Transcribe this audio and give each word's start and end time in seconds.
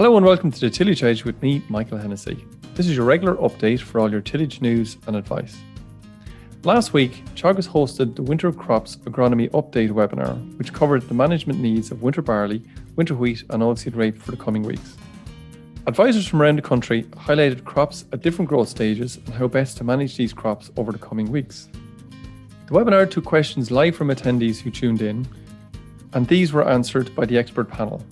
Hello 0.00 0.16
and 0.16 0.24
welcome 0.24 0.50
to 0.50 0.60
the 0.60 0.70
Tillage 0.70 1.02
Edge 1.02 1.24
with 1.26 1.42
me, 1.42 1.62
Michael 1.68 1.98
Hennessy. 1.98 2.42
This 2.72 2.88
is 2.88 2.96
your 2.96 3.04
regular 3.04 3.34
update 3.34 3.80
for 3.80 4.00
all 4.00 4.10
your 4.10 4.22
tillage 4.22 4.62
news 4.62 4.96
and 5.06 5.14
advice. 5.14 5.58
Last 6.64 6.94
week, 6.94 7.22
Teagasc 7.34 7.68
hosted 7.68 8.16
the 8.16 8.22
Winter 8.22 8.50
Crops 8.50 8.96
Agronomy 9.04 9.50
Update 9.50 9.90
webinar, 9.90 10.56
which 10.56 10.72
covered 10.72 11.02
the 11.02 11.12
management 11.12 11.60
needs 11.60 11.90
of 11.90 12.02
winter 12.02 12.22
barley, 12.22 12.62
winter 12.96 13.14
wheat, 13.14 13.44
and 13.50 13.62
oilseed 13.62 13.94
rape 13.94 14.16
for 14.16 14.30
the 14.30 14.38
coming 14.38 14.62
weeks. 14.62 14.96
Advisors 15.86 16.26
from 16.26 16.40
around 16.40 16.56
the 16.56 16.62
country 16.62 17.02
highlighted 17.02 17.64
crops 17.64 18.06
at 18.10 18.22
different 18.22 18.48
growth 18.48 18.70
stages 18.70 19.16
and 19.16 19.34
how 19.34 19.48
best 19.48 19.76
to 19.76 19.84
manage 19.84 20.16
these 20.16 20.32
crops 20.32 20.70
over 20.78 20.92
the 20.92 20.98
coming 20.98 21.30
weeks. 21.30 21.68
The 22.68 22.72
webinar 22.72 23.10
took 23.10 23.26
questions 23.26 23.70
live 23.70 23.96
from 23.96 24.08
attendees 24.08 24.60
who 24.60 24.70
tuned 24.70 25.02
in, 25.02 25.28
and 26.14 26.26
these 26.26 26.54
were 26.54 26.66
answered 26.66 27.14
by 27.14 27.26
the 27.26 27.36
expert 27.36 27.68
panel. 27.68 28.02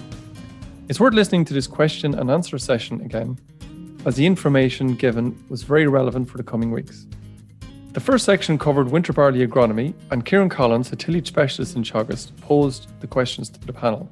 It's 0.88 0.98
worth 0.98 1.12
listening 1.12 1.44
to 1.44 1.52
this 1.52 1.66
question 1.66 2.14
and 2.14 2.30
answer 2.30 2.56
session 2.56 3.02
again, 3.02 3.36
as 4.06 4.16
the 4.16 4.24
information 4.24 4.94
given 4.94 5.38
was 5.50 5.62
very 5.62 5.86
relevant 5.86 6.30
for 6.30 6.38
the 6.38 6.42
coming 6.42 6.70
weeks. 6.70 7.06
The 7.92 8.00
first 8.00 8.24
section 8.24 8.56
covered 8.56 8.90
winter 8.90 9.12
barley 9.12 9.46
agronomy, 9.46 9.92
and 10.10 10.26
Ciaran 10.26 10.48
Collins, 10.48 10.90
a 10.90 10.96
tillage 10.96 11.26
specialist 11.26 11.76
in 11.76 11.82
Teagasc, 11.82 12.34
posed 12.40 12.88
the 13.00 13.06
questions 13.06 13.50
to 13.50 13.60
the 13.66 13.72
panel. 13.72 14.08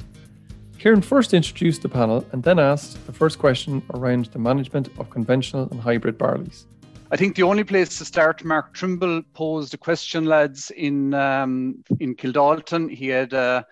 Ciaran 0.76 1.00
first 1.00 1.32
introduced 1.32 1.80
the 1.80 1.88
panel 1.88 2.26
and 2.32 2.42
then 2.42 2.58
asked 2.58 3.06
the 3.06 3.12
first 3.12 3.38
question 3.38 3.82
around 3.94 4.26
the 4.26 4.38
management 4.38 4.90
of 4.98 5.08
conventional 5.08 5.70
and 5.70 5.80
hybrid 5.80 6.18
barleys. 6.18 6.66
I 7.10 7.16
think 7.16 7.36
the 7.36 7.44
only 7.44 7.64
place 7.64 7.96
to 7.96 8.04
start, 8.04 8.44
Mark 8.44 8.74
Trimble 8.74 9.22
posed 9.32 9.72
a 9.72 9.78
question, 9.78 10.26
lads, 10.26 10.70
in 10.72 11.14
um, 11.14 11.82
in 12.00 12.14
Kildalton. 12.14 12.90
He 12.90 13.06
had 13.06 13.32
uh, 13.32 13.62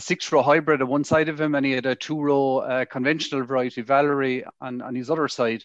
a 0.00 0.02
six 0.02 0.32
row 0.32 0.42
hybrid 0.42 0.80
on 0.80 0.88
one 0.88 1.04
side 1.04 1.28
of 1.28 1.38
him, 1.38 1.54
and 1.54 1.66
he 1.66 1.72
had 1.72 1.84
a 1.84 1.94
two 1.94 2.18
row 2.18 2.58
uh, 2.58 2.84
conventional 2.86 3.44
variety, 3.44 3.82
Valerie, 3.82 4.44
on, 4.60 4.80
on 4.80 4.94
his 4.94 5.10
other 5.10 5.28
side. 5.28 5.62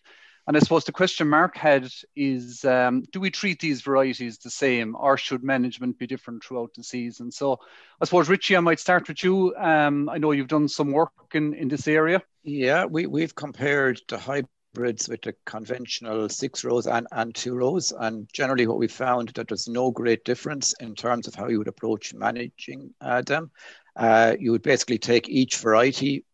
And 0.47 0.55
I 0.55 0.59
suppose 0.59 0.83
the 0.83 0.91
question 0.91 1.27
Mark 1.27 1.57
had 1.57 1.89
is 2.15 2.63
um, 2.65 3.03
do 3.11 3.19
we 3.19 3.31
treat 3.31 3.59
these 3.59 3.81
varieties 3.81 4.37
the 4.37 4.51
same 4.51 4.95
or 4.95 5.17
should 5.17 5.43
management 5.43 5.97
be 5.97 6.05
different 6.05 6.43
throughout 6.43 6.71
the 6.75 6.83
season? 6.83 7.31
So 7.31 7.57
I 7.99 8.05
suppose, 8.05 8.29
Richie, 8.29 8.57
I 8.57 8.59
might 8.59 8.79
start 8.79 9.07
with 9.07 9.23
you. 9.23 9.55
Um, 9.55 10.07
I 10.07 10.19
know 10.19 10.33
you've 10.33 10.47
done 10.47 10.67
some 10.67 10.91
work 10.91 11.11
in, 11.33 11.55
in 11.55 11.67
this 11.67 11.87
area. 11.87 12.21
Yeah, 12.43 12.85
we, 12.85 13.07
we've 13.07 13.33
compared 13.33 14.01
the 14.07 14.19
hybrids 14.19 15.09
with 15.09 15.23
the 15.23 15.33
conventional 15.45 16.29
six 16.29 16.63
rows 16.63 16.85
and, 16.85 17.07
and 17.11 17.33
two 17.33 17.55
rows. 17.55 17.91
And 17.97 18.29
generally, 18.31 18.67
what 18.67 18.77
we 18.77 18.87
found 18.87 19.29
that 19.29 19.47
there's 19.47 19.67
no 19.67 19.89
great 19.89 20.25
difference 20.25 20.75
in 20.79 20.93
terms 20.93 21.27
of 21.27 21.33
how 21.33 21.47
you 21.47 21.57
would 21.57 21.69
approach 21.69 22.13
managing 22.13 22.93
uh, 23.01 23.23
them. 23.23 23.49
Uh, 23.95 24.35
you 24.39 24.51
would 24.51 24.61
basically 24.61 24.97
take 24.97 25.29
each 25.29 25.57
variety 25.57 26.25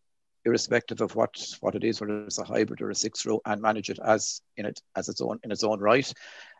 irrespective 0.44 1.00
of 1.00 1.14
what 1.14 1.30
what 1.60 1.74
it 1.74 1.84
is, 1.84 2.00
whether 2.00 2.24
it's 2.24 2.38
a 2.38 2.44
hybrid 2.44 2.82
or 2.82 2.90
a 2.90 2.94
six 2.94 3.24
row, 3.24 3.40
and 3.46 3.62
manage 3.62 3.90
it 3.90 3.98
as 4.04 4.40
in 4.56 4.66
it 4.66 4.80
as 4.96 5.08
its 5.08 5.20
own 5.20 5.38
in 5.44 5.52
its 5.52 5.64
own 5.64 5.80
right. 5.80 6.12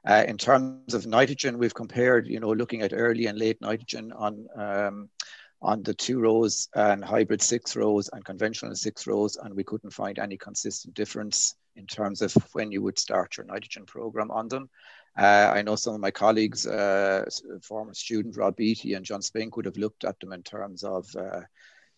Uh, 0.06 0.24
in 0.26 0.36
terms 0.36 0.94
of 0.94 1.06
nitrogen, 1.06 1.58
we've 1.58 1.74
compared, 1.74 2.26
you 2.26 2.40
know, 2.40 2.52
looking 2.52 2.82
at 2.82 2.92
early 2.92 3.26
and 3.26 3.38
late 3.38 3.60
nitrogen 3.60 4.12
on 4.12 4.46
um, 4.56 5.08
on 5.60 5.82
the 5.82 5.94
two 5.94 6.20
rows 6.20 6.68
and 6.74 7.04
hybrid 7.04 7.40
six 7.40 7.76
rows 7.76 8.08
and 8.12 8.24
conventional 8.24 8.74
six 8.74 9.06
rows, 9.06 9.36
and 9.36 9.54
we 9.54 9.64
couldn't 9.64 9.92
find 9.92 10.18
any 10.18 10.36
consistent 10.36 10.94
difference 10.94 11.54
in 11.76 11.86
terms 11.86 12.20
of 12.20 12.34
when 12.52 12.70
you 12.70 12.82
would 12.82 12.98
start 12.98 13.36
your 13.36 13.46
nitrogen 13.46 13.86
program 13.86 14.30
on 14.30 14.48
them. 14.48 14.68
Uh, 15.16 15.52
I 15.54 15.62
know 15.62 15.76
some 15.76 15.94
of 15.94 16.00
my 16.00 16.10
colleagues, 16.10 16.66
uh, 16.66 17.26
former 17.62 17.94
student 17.94 18.36
Rob 18.36 18.56
Beatty 18.56 18.94
and 18.94 19.04
John 19.04 19.20
Spink, 19.22 19.56
would 19.56 19.66
have 19.66 19.76
looked 19.76 20.04
at 20.04 20.18
them 20.20 20.32
in 20.32 20.42
terms 20.42 20.84
of 20.84 21.06
uh, 21.16 21.40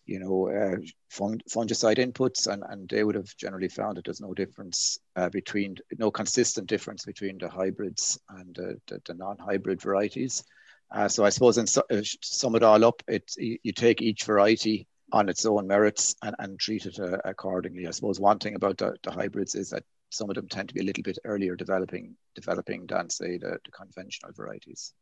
you 0.05 0.19
know, 0.19 0.49
uh, 0.49 0.77
fungicide 1.11 1.97
inputs, 1.97 2.47
and, 2.47 2.63
and 2.69 2.87
they 2.89 3.03
would 3.03 3.15
have 3.15 3.35
generally 3.37 3.67
found 3.67 3.97
that 3.97 4.05
there's 4.05 4.21
no 4.21 4.33
difference 4.33 4.99
uh, 5.15 5.29
between, 5.29 5.75
no 5.97 6.11
consistent 6.11 6.67
difference 6.67 7.05
between 7.05 7.37
the 7.39 7.49
hybrids 7.49 8.19
and 8.29 8.55
the, 8.55 8.99
the 9.05 9.13
non-hybrid 9.13 9.81
varieties. 9.81 10.43
Uh, 10.91 11.07
so 11.07 11.25
I 11.25 11.29
suppose 11.29 11.57
in 11.57 11.65
su- 11.65 11.81
sum 12.21 12.55
it 12.55 12.63
all 12.63 12.85
up, 12.85 13.01
it 13.07 13.31
you, 13.37 13.57
you, 13.63 13.71
take 13.71 14.03
each 14.03 14.23
variety 14.23 14.87
on 15.11 15.29
its 15.29 15.45
own 15.45 15.65
merits 15.65 16.15
and, 16.21 16.35
and 16.37 16.59
treat 16.59 16.85
it 16.85 16.99
uh, 16.99 17.17
accordingly. 17.25 17.87
I 17.87 17.91
suppose 17.91 18.19
one 18.19 18.37
thing 18.37 18.55
about 18.55 18.77
the, 18.77 18.95
the, 19.01 19.11
hybrids 19.11 19.55
is 19.55 19.71
that 19.71 19.83
some 20.15 20.29
of 20.29 20.35
them 20.35 20.47
tend 20.47 20.69
to 20.69 20.73
be 20.73 20.81
a 20.81 20.83
little 20.83 21.03
bit 21.03 21.17
earlier 21.25 21.55
developing 21.55 22.15
developing 22.33 22.85
than 22.87 23.09
say 23.09 23.37
the, 23.37 23.57
the 23.65 23.71
conventional 23.71 24.31
varieties. 24.33 24.93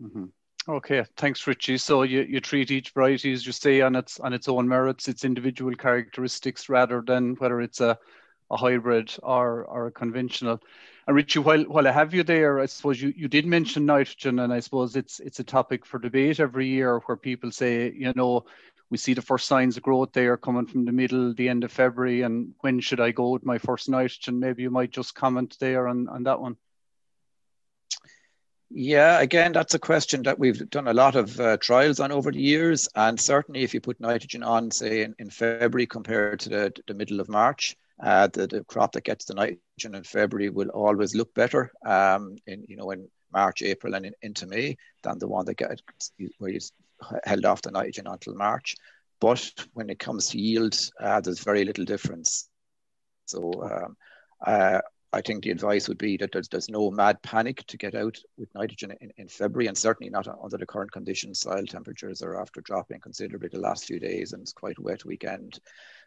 Mm-hmm. 0.00 0.26
Okay, 0.68 1.04
thanks, 1.16 1.44
Richie. 1.46 1.78
So 1.78 2.04
you, 2.04 2.20
you 2.22 2.40
treat 2.40 2.70
each 2.70 2.90
variety, 2.90 3.32
as 3.32 3.44
you 3.44 3.52
say, 3.52 3.80
on 3.80 3.96
its 3.96 4.20
on 4.20 4.32
its 4.32 4.48
own 4.48 4.68
merits, 4.68 5.08
its 5.08 5.24
individual 5.24 5.74
characteristics, 5.74 6.68
rather 6.68 7.02
than 7.04 7.34
whether 7.34 7.60
it's 7.60 7.80
a, 7.80 7.98
a 8.50 8.56
hybrid 8.56 9.12
or 9.22 9.64
or 9.64 9.86
a 9.86 9.92
conventional. 9.92 10.60
And 11.08 11.16
Richie, 11.16 11.40
while 11.40 11.64
while 11.64 11.88
I 11.88 11.90
have 11.90 12.14
you 12.14 12.22
there, 12.22 12.60
I 12.60 12.66
suppose 12.66 13.02
you, 13.02 13.12
you 13.16 13.26
did 13.26 13.44
mention 13.44 13.86
nitrogen, 13.86 14.38
and 14.38 14.52
I 14.52 14.60
suppose 14.60 14.94
it's 14.94 15.18
it's 15.18 15.40
a 15.40 15.44
topic 15.44 15.84
for 15.84 15.98
debate 15.98 16.38
every 16.38 16.68
year 16.68 17.00
where 17.00 17.16
people 17.16 17.50
say, 17.50 17.92
you 17.92 18.12
know, 18.14 18.44
we 18.92 18.98
see 18.98 19.14
the 19.14 19.22
first 19.22 19.48
signs 19.48 19.78
of 19.78 19.82
growth 19.82 20.12
there 20.12 20.36
coming 20.36 20.66
from 20.66 20.84
the 20.84 20.92
middle, 20.92 21.32
the 21.32 21.48
end 21.48 21.64
of 21.64 21.72
February, 21.72 22.20
and 22.20 22.52
when 22.60 22.78
should 22.78 23.00
I 23.00 23.10
go 23.10 23.30
with 23.30 23.42
my 23.42 23.56
first 23.56 23.88
nitrogen? 23.88 24.38
Maybe 24.38 24.64
you 24.64 24.70
might 24.70 24.90
just 24.90 25.14
comment 25.14 25.56
there 25.58 25.88
on, 25.88 26.08
on 26.10 26.24
that 26.24 26.42
one. 26.42 26.58
Yeah, 28.68 29.18
again, 29.20 29.52
that's 29.52 29.72
a 29.72 29.78
question 29.78 30.24
that 30.24 30.38
we've 30.38 30.68
done 30.68 30.88
a 30.88 30.92
lot 30.92 31.16
of 31.16 31.40
uh, 31.40 31.56
trials 31.56 32.00
on 32.00 32.12
over 32.12 32.30
the 32.30 32.42
years. 32.42 32.86
And 32.94 33.18
certainly, 33.18 33.62
if 33.62 33.72
you 33.72 33.80
put 33.80 33.98
nitrogen 33.98 34.42
on, 34.42 34.70
say, 34.70 35.04
in, 35.04 35.14
in 35.18 35.30
February 35.30 35.86
compared 35.86 36.40
to 36.40 36.50
the, 36.50 36.72
the 36.86 36.94
middle 36.94 37.20
of 37.20 37.30
March, 37.30 37.74
uh, 38.02 38.28
the, 38.30 38.46
the 38.46 38.62
crop 38.64 38.92
that 38.92 39.04
gets 39.04 39.24
the 39.24 39.32
nitrogen 39.32 39.94
in 39.94 40.04
February 40.04 40.50
will 40.50 40.68
always 40.68 41.14
look 41.14 41.32
better 41.32 41.72
um, 41.86 42.36
in, 42.46 42.66
you 42.68 42.76
know, 42.76 42.90
in 42.90 43.08
March, 43.32 43.62
April, 43.62 43.94
and 43.94 44.04
in, 44.04 44.12
into 44.20 44.46
May 44.46 44.76
than 45.02 45.18
the 45.18 45.28
one 45.28 45.46
that 45.46 45.56
gets 45.56 45.82
where 46.36 46.50
you 46.50 46.60
held 47.24 47.44
off 47.44 47.62
the 47.62 47.70
nitrogen 47.70 48.06
until 48.06 48.34
March. 48.34 48.74
But 49.20 49.52
when 49.72 49.88
it 49.88 49.98
comes 49.98 50.28
to 50.28 50.38
yield, 50.38 50.78
uh, 51.00 51.20
there's 51.20 51.44
very 51.44 51.64
little 51.64 51.84
difference. 51.84 52.48
So 53.26 53.52
um, 53.62 53.96
uh, 54.44 54.80
I 55.12 55.20
think 55.20 55.44
the 55.44 55.50
advice 55.50 55.88
would 55.88 55.98
be 55.98 56.16
that 56.16 56.32
there's, 56.32 56.48
there's 56.48 56.70
no 56.70 56.90
mad 56.90 57.22
panic 57.22 57.66
to 57.66 57.76
get 57.76 57.94
out 57.94 58.16
with 58.38 58.54
nitrogen 58.54 58.94
in, 59.00 59.12
in 59.18 59.28
February, 59.28 59.66
and 59.66 59.76
certainly 59.76 60.10
not 60.10 60.26
under 60.26 60.56
the 60.56 60.66
current 60.66 60.90
conditions. 60.90 61.40
Soil 61.40 61.66
temperatures 61.66 62.22
are 62.22 62.40
after 62.40 62.62
dropping 62.62 63.00
considerably 63.00 63.50
the 63.52 63.60
last 63.60 63.84
few 63.84 64.00
days, 64.00 64.32
and 64.32 64.40
it's 64.42 64.52
quite 64.52 64.78
a 64.78 64.82
wet 64.82 65.04
weekend 65.04 65.60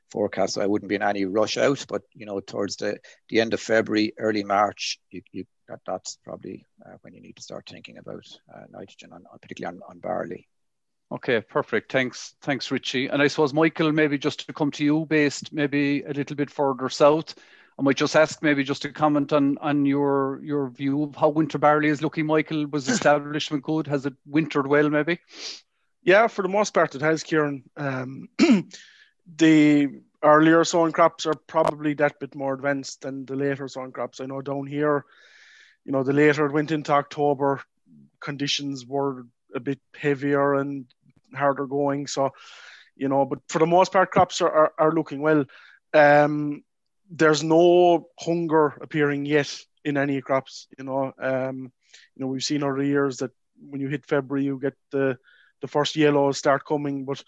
forecast. 0.10 0.56
So 0.56 0.62
I 0.62 0.66
wouldn't 0.66 0.90
be 0.90 0.96
in 0.96 1.04
any 1.04 1.26
rush 1.26 1.58
out, 1.58 1.86
but 1.88 2.02
you 2.14 2.26
know, 2.26 2.40
towards 2.40 2.78
the, 2.78 2.98
the 3.30 3.42
end 3.42 3.54
of 3.54 3.60
February, 3.60 4.14
early 4.18 4.44
March, 4.44 5.00
you, 5.12 5.22
you 5.32 5.46
that, 5.68 5.82
that's 5.86 6.18
probably 6.24 6.66
uh, 6.86 6.96
when 7.02 7.14
you 7.14 7.22
need 7.22 7.36
to 7.36 7.44
start 7.44 7.68
thinking 7.70 7.98
about 8.00 8.26
uh, 8.54 8.64
nitrogen, 8.72 9.14
on, 9.14 9.24
particularly 9.40 9.78
on, 9.78 9.82
on 9.90 10.00
barley. 10.00 10.48
Okay, 11.12 11.42
perfect. 11.42 11.92
Thanks, 11.92 12.36
thanks, 12.42 12.72
Richie. 12.72 13.08
And 13.08 13.22
I 13.22 13.28
suppose 13.28 13.54
Michael, 13.54 13.92
maybe 13.92 14.18
just 14.18 14.48
to 14.48 14.54
come 14.54 14.72
to 14.72 14.84
you, 14.84 15.06
based 15.06 15.54
maybe 15.54 16.02
a 16.04 16.14
little 16.14 16.36
bit 16.36 16.50
further 16.50 16.90
south. 16.90 17.36
I 17.78 17.82
might 17.82 17.98
just 17.98 18.16
ask 18.16 18.42
maybe 18.42 18.64
just 18.64 18.86
a 18.86 18.92
comment 18.92 19.34
on 19.34 19.58
on 19.60 19.86
your 19.86 20.40
your 20.42 20.70
view 20.70 21.04
of 21.04 21.16
how 21.16 21.30
winter 21.30 21.58
barley 21.58 21.90
is 21.90 22.02
looking. 22.02 22.26
Michael, 22.26 22.66
was 22.68 22.88
establishment 22.90 23.64
good? 23.64 23.88
Has 23.88 24.06
it 24.06 24.14
wintered 24.26 24.66
well? 24.66 24.90
Maybe. 24.90 25.20
Yeah, 26.02 26.28
for 26.28 26.42
the 26.42 26.50
most 26.50 26.74
part, 26.74 26.96
it 26.96 27.02
has, 27.02 27.24
Ciaran. 27.24 27.64
Um, 27.76 28.30
the 29.38 29.90
earlier 30.24 30.64
sowing 30.64 30.92
crops 30.92 31.26
are 31.26 31.34
probably 31.48 31.94
that 31.96 32.20
bit 32.20 32.36
more 32.36 32.54
advanced 32.54 33.02
than 33.02 33.26
the 33.26 33.36
later 33.36 33.68
sowing 33.68 33.92
crops. 33.92 34.22
I 34.22 34.26
know 34.26 34.42
down 34.42 34.68
here, 34.68 35.06
you 35.84 35.92
know, 35.92 36.04
the 36.04 36.14
later 36.14 36.46
it 36.46 36.52
went 36.54 36.72
into 36.72 36.94
October, 36.94 37.62
conditions 38.20 38.86
were 38.86 39.26
a 39.56 39.60
bit 39.60 39.80
heavier 39.96 40.56
and 40.56 40.86
harder 41.34 41.66
going. 41.66 42.08
So, 42.08 42.32
you 42.96 43.08
know, 43.10 43.26
but 43.26 43.40
for 43.50 43.60
the 43.60 43.66
most 43.66 43.92
part, 43.92 44.12
crops 44.12 44.42
are, 44.42 44.52
are, 44.52 44.74
are 44.78 44.92
looking 44.94 45.22
well. 45.22 45.46
Um, 45.94 46.64
there's 47.10 47.44
no 47.44 48.10
hunger 48.20 48.78
appearing 48.82 49.26
yet 49.26 49.54
in 49.84 49.98
any 49.98 50.22
crops. 50.22 50.68
You 50.78 50.86
know, 50.86 51.14
um, 51.20 51.72
you 52.16 52.22
know 52.22 52.28
we've 52.28 52.44
seen 52.44 52.64
over 52.64 52.78
the 52.80 52.88
years 52.88 53.18
that 53.18 53.32
when 53.60 53.82
you 53.82 53.88
hit 53.88 54.06
February, 54.06 54.46
you 54.46 54.60
get 54.60 54.76
the 54.92 55.18
the 55.62 55.68
first 55.68 55.96
yellows 55.96 56.38
start 56.38 56.66
coming. 56.66 57.06
But 57.06 57.24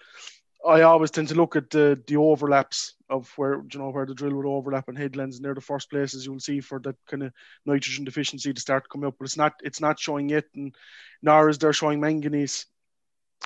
I 0.68 0.82
always 0.82 1.12
tend 1.12 1.30
to 1.30 1.36
look 1.36 1.56
at 1.56 1.70
the 1.70 2.02
the 2.08 2.18
overlaps 2.18 2.96
of 3.10 3.32
where 3.38 3.64
you 3.72 3.80
know 3.80 3.90
where 3.90 4.06
the 4.06 4.14
drill 4.14 4.36
would 4.36 4.46
overlap 4.46 4.88
and 4.88 4.98
headlands, 4.98 5.38
and 5.38 5.46
they're 5.46 5.54
the 5.54 5.62
first 5.62 5.90
places 5.90 6.26
you'll 6.26 6.40
see 6.40 6.60
for 6.60 6.80
that 6.80 6.96
kind 7.10 7.24
of 7.24 7.32
nitrogen 7.66 8.06
deficiency 8.06 8.54
to 8.54 8.62
start 8.62 8.90
coming 8.90 9.08
up. 9.08 9.16
But 9.18 9.26
it's 9.26 9.38
not 9.38 9.54
it's 9.64 9.82
not 9.82 10.00
showing 10.00 10.30
yet, 10.30 10.46
and 10.56 10.76
nor 11.22 11.50
is 11.50 11.58
there 11.58 11.74
showing 11.74 12.00
manganese. 12.00 12.66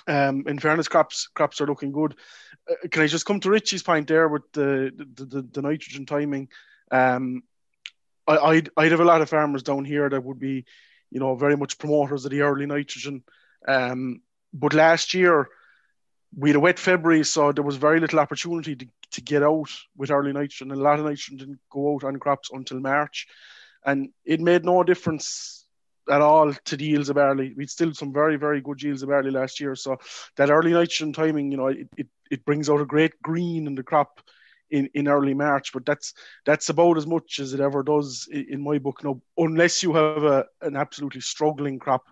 Um, 0.08 0.44
in 0.46 0.58
fairness, 0.58 0.88
crops 0.88 1.28
crops 1.34 1.60
are 1.60 1.66
looking 1.66 1.92
good. 1.92 2.14
Uh, 2.70 2.88
can 2.90 3.02
I 3.02 3.06
just 3.06 3.26
come 3.26 3.40
to 3.40 3.50
Richie's 3.50 3.82
point 3.82 4.08
there 4.08 4.28
with 4.28 4.42
the 4.52 4.92
the, 4.96 5.24
the, 5.24 5.42
the 5.42 5.62
nitrogen 5.62 6.06
timing? 6.06 6.48
Um, 6.90 7.42
I, 8.26 8.36
I'd, 8.36 8.70
I'd 8.76 8.90
have 8.90 9.00
a 9.00 9.04
lot 9.04 9.22
of 9.22 9.30
farmers 9.30 9.62
down 9.62 9.84
here 9.84 10.08
that 10.08 10.22
would 10.22 10.38
be, 10.38 10.64
you 11.10 11.20
know, 11.20 11.34
very 11.34 11.56
much 11.56 11.78
promoters 11.78 12.24
of 12.24 12.30
the 12.30 12.42
early 12.42 12.66
nitrogen. 12.66 13.22
Um, 13.66 14.22
but 14.52 14.74
last 14.74 15.14
year 15.14 15.48
we 16.36 16.50
had 16.50 16.56
a 16.56 16.60
wet 16.60 16.78
February, 16.78 17.24
so 17.24 17.52
there 17.52 17.64
was 17.64 17.76
very 17.76 18.00
little 18.00 18.20
opportunity 18.20 18.76
to, 18.76 18.86
to 19.12 19.20
get 19.20 19.42
out 19.42 19.70
with 19.96 20.10
early 20.10 20.32
nitrogen. 20.32 20.70
A 20.72 20.76
lot 20.76 20.98
of 20.98 21.04
nitrogen 21.04 21.36
didn't 21.38 21.60
go 21.70 21.94
out 21.94 22.04
on 22.04 22.18
crops 22.18 22.50
until 22.52 22.80
March, 22.80 23.26
and 23.84 24.10
it 24.24 24.40
made 24.40 24.64
no 24.64 24.82
difference 24.82 25.66
at 26.10 26.20
all 26.20 26.52
to 26.52 26.76
the 26.76 26.84
yields 26.84 27.08
of 27.08 27.16
barley. 27.16 27.54
We'd 27.56 27.70
still 27.70 27.94
some 27.94 28.12
very, 28.12 28.36
very 28.36 28.60
good 28.60 28.82
yields 28.82 29.02
of 29.02 29.08
barley 29.08 29.30
last 29.30 29.60
year. 29.60 29.76
So 29.76 29.98
that 30.36 30.50
early 30.50 30.72
nitrogen 30.72 31.12
timing, 31.12 31.52
you 31.52 31.56
know, 31.56 31.68
it, 31.68 31.88
it, 31.96 32.06
it 32.30 32.44
brings 32.44 32.68
out 32.68 32.80
a 32.80 32.86
great 32.86 33.20
green 33.22 33.66
in 33.66 33.74
the 33.74 33.84
crop 33.84 34.20
in, 34.70 34.88
in 34.94 35.06
early 35.06 35.34
March, 35.34 35.72
but 35.72 35.84
that's 35.84 36.14
that's 36.46 36.70
about 36.70 36.96
as 36.96 37.06
much 37.06 37.38
as 37.38 37.52
it 37.52 37.60
ever 37.60 37.82
does 37.82 38.26
in, 38.30 38.46
in 38.50 38.62
my 38.62 38.78
book. 38.78 39.04
Now, 39.04 39.20
unless 39.36 39.82
you 39.82 39.92
have 39.94 40.24
a, 40.24 40.46
an 40.62 40.76
absolutely 40.76 41.20
struggling 41.20 41.78
crop 41.78 42.04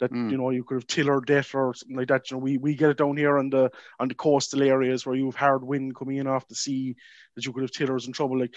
that 0.00 0.12
mm. 0.12 0.30
you 0.30 0.36
know 0.36 0.50
you 0.50 0.64
could 0.64 0.76
have 0.76 0.86
tiller 0.86 1.20
debt 1.20 1.54
or 1.54 1.74
something 1.74 1.96
like 1.96 2.08
that. 2.08 2.30
You 2.30 2.36
know, 2.36 2.42
we, 2.42 2.58
we 2.58 2.74
get 2.74 2.90
it 2.90 2.98
down 2.98 3.16
here 3.16 3.38
on 3.38 3.50
the 3.50 3.70
on 3.98 4.08
the 4.08 4.14
coastal 4.14 4.62
areas 4.62 5.04
where 5.04 5.16
you 5.16 5.26
have 5.26 5.36
hard 5.36 5.64
wind 5.64 5.96
coming 5.96 6.16
in 6.16 6.26
off 6.26 6.48
the 6.48 6.54
sea 6.54 6.96
that 7.34 7.44
you 7.44 7.52
could 7.52 7.62
have 7.62 7.72
tillers 7.72 8.06
in 8.06 8.12
trouble. 8.12 8.38
Like 8.38 8.54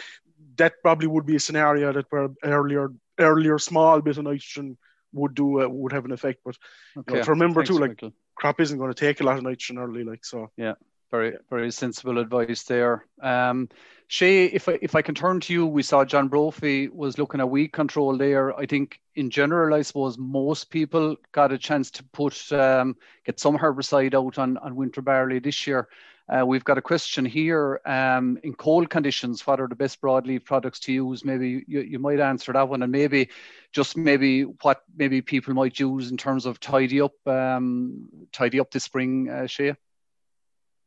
that 0.58 0.74
probably 0.82 1.08
would 1.08 1.26
be 1.26 1.36
a 1.36 1.40
scenario 1.40 1.92
that 1.94 2.06
where 2.10 2.30
earlier 2.44 2.92
earlier 3.20 3.60
small 3.60 4.02
bit 4.02 4.18
of 4.18 4.24
nitrogen 4.24 4.78
would 5.14 5.36
do 5.36 5.62
uh, 5.62 5.68
would 5.68 5.92
have 5.92 6.06
an 6.06 6.12
effect. 6.12 6.40
But 6.46 6.58
okay. 6.98 7.14
you 7.14 7.18
know, 7.20 7.24
to 7.26 7.32
remember 7.32 7.62
Thanks, 7.62 7.70
too, 7.70 7.80
like 7.80 7.92
Michael. 7.92 8.14
crop 8.36 8.60
isn't 8.60 8.78
going 8.78 8.94
to 8.94 9.00
take 9.00 9.22
a 9.22 9.24
lot 9.24 9.38
of 9.38 9.44
nitrogen 9.44 9.78
early, 9.78 10.04
like 10.04 10.26
so. 10.26 10.52
Yeah, 10.58 10.74
very 11.12 11.36
very 11.50 11.72
sensible 11.72 12.18
advice 12.18 12.64
there. 12.64 13.06
Um, 13.22 13.70
Shay, 14.08 14.46
if 14.46 14.68
I, 14.68 14.78
if 14.82 14.94
I 14.94 15.02
can 15.02 15.16
turn 15.16 15.40
to 15.40 15.54
you, 15.54 15.66
we 15.66 15.84
saw 15.84 16.04
John 16.04 16.28
Brophy 16.28 16.90
was 16.90 17.18
looking 17.18 17.40
at 17.40 17.50
weed 17.50 17.70
control 17.70 18.18
there. 18.18 18.54
I 18.60 18.66
think 18.66 19.00
in 19.16 19.30
general, 19.30 19.74
I 19.74 19.84
suppose 19.84 20.18
most 20.18 20.70
people 20.70 21.16
got 21.32 21.54
a 21.54 21.58
chance 21.58 21.92
to 21.92 22.04
put 22.12 22.52
um, 22.52 22.98
get 23.26 23.40
some 23.40 23.58
herbicide 23.58 24.14
out 24.14 24.38
on, 24.38 24.58
on 24.58 24.76
winter 24.76 25.02
barley 25.02 25.40
this 25.40 25.66
year. 25.66 25.88
Uh, 26.28 26.46
we've 26.46 26.64
got 26.66 26.78
a 26.78 26.82
question 26.82 27.26
here. 27.26 27.80
Um, 27.86 28.38
in 28.44 28.54
cold 28.54 28.90
conditions, 28.90 29.48
what 29.48 29.62
are 29.62 29.68
the 29.68 29.76
best 29.76 30.02
broadleaf 30.02 30.44
products 30.44 30.80
to 30.82 30.94
use? 30.94 31.24
Maybe 31.24 31.64
you, 31.68 31.80
you 31.80 32.00
might 32.00 32.20
answer 32.20 32.52
that 32.52 32.68
one, 32.68 32.84
and 32.84 32.92
maybe 32.92 33.30
just 33.72 33.96
maybe 33.96 34.44
what 34.44 34.82
maybe 34.96 35.22
people 35.22 35.54
might 35.54 35.80
use 35.80 36.12
in 36.12 36.18
terms 36.18 36.46
of 36.46 36.60
tidy 36.60 37.00
up, 37.00 37.16
um, 37.28 38.10
tidy 38.34 38.60
up 38.60 38.72
this 38.72 38.84
spring, 38.84 39.30
uh, 39.30 39.48
Shay. 39.48 39.76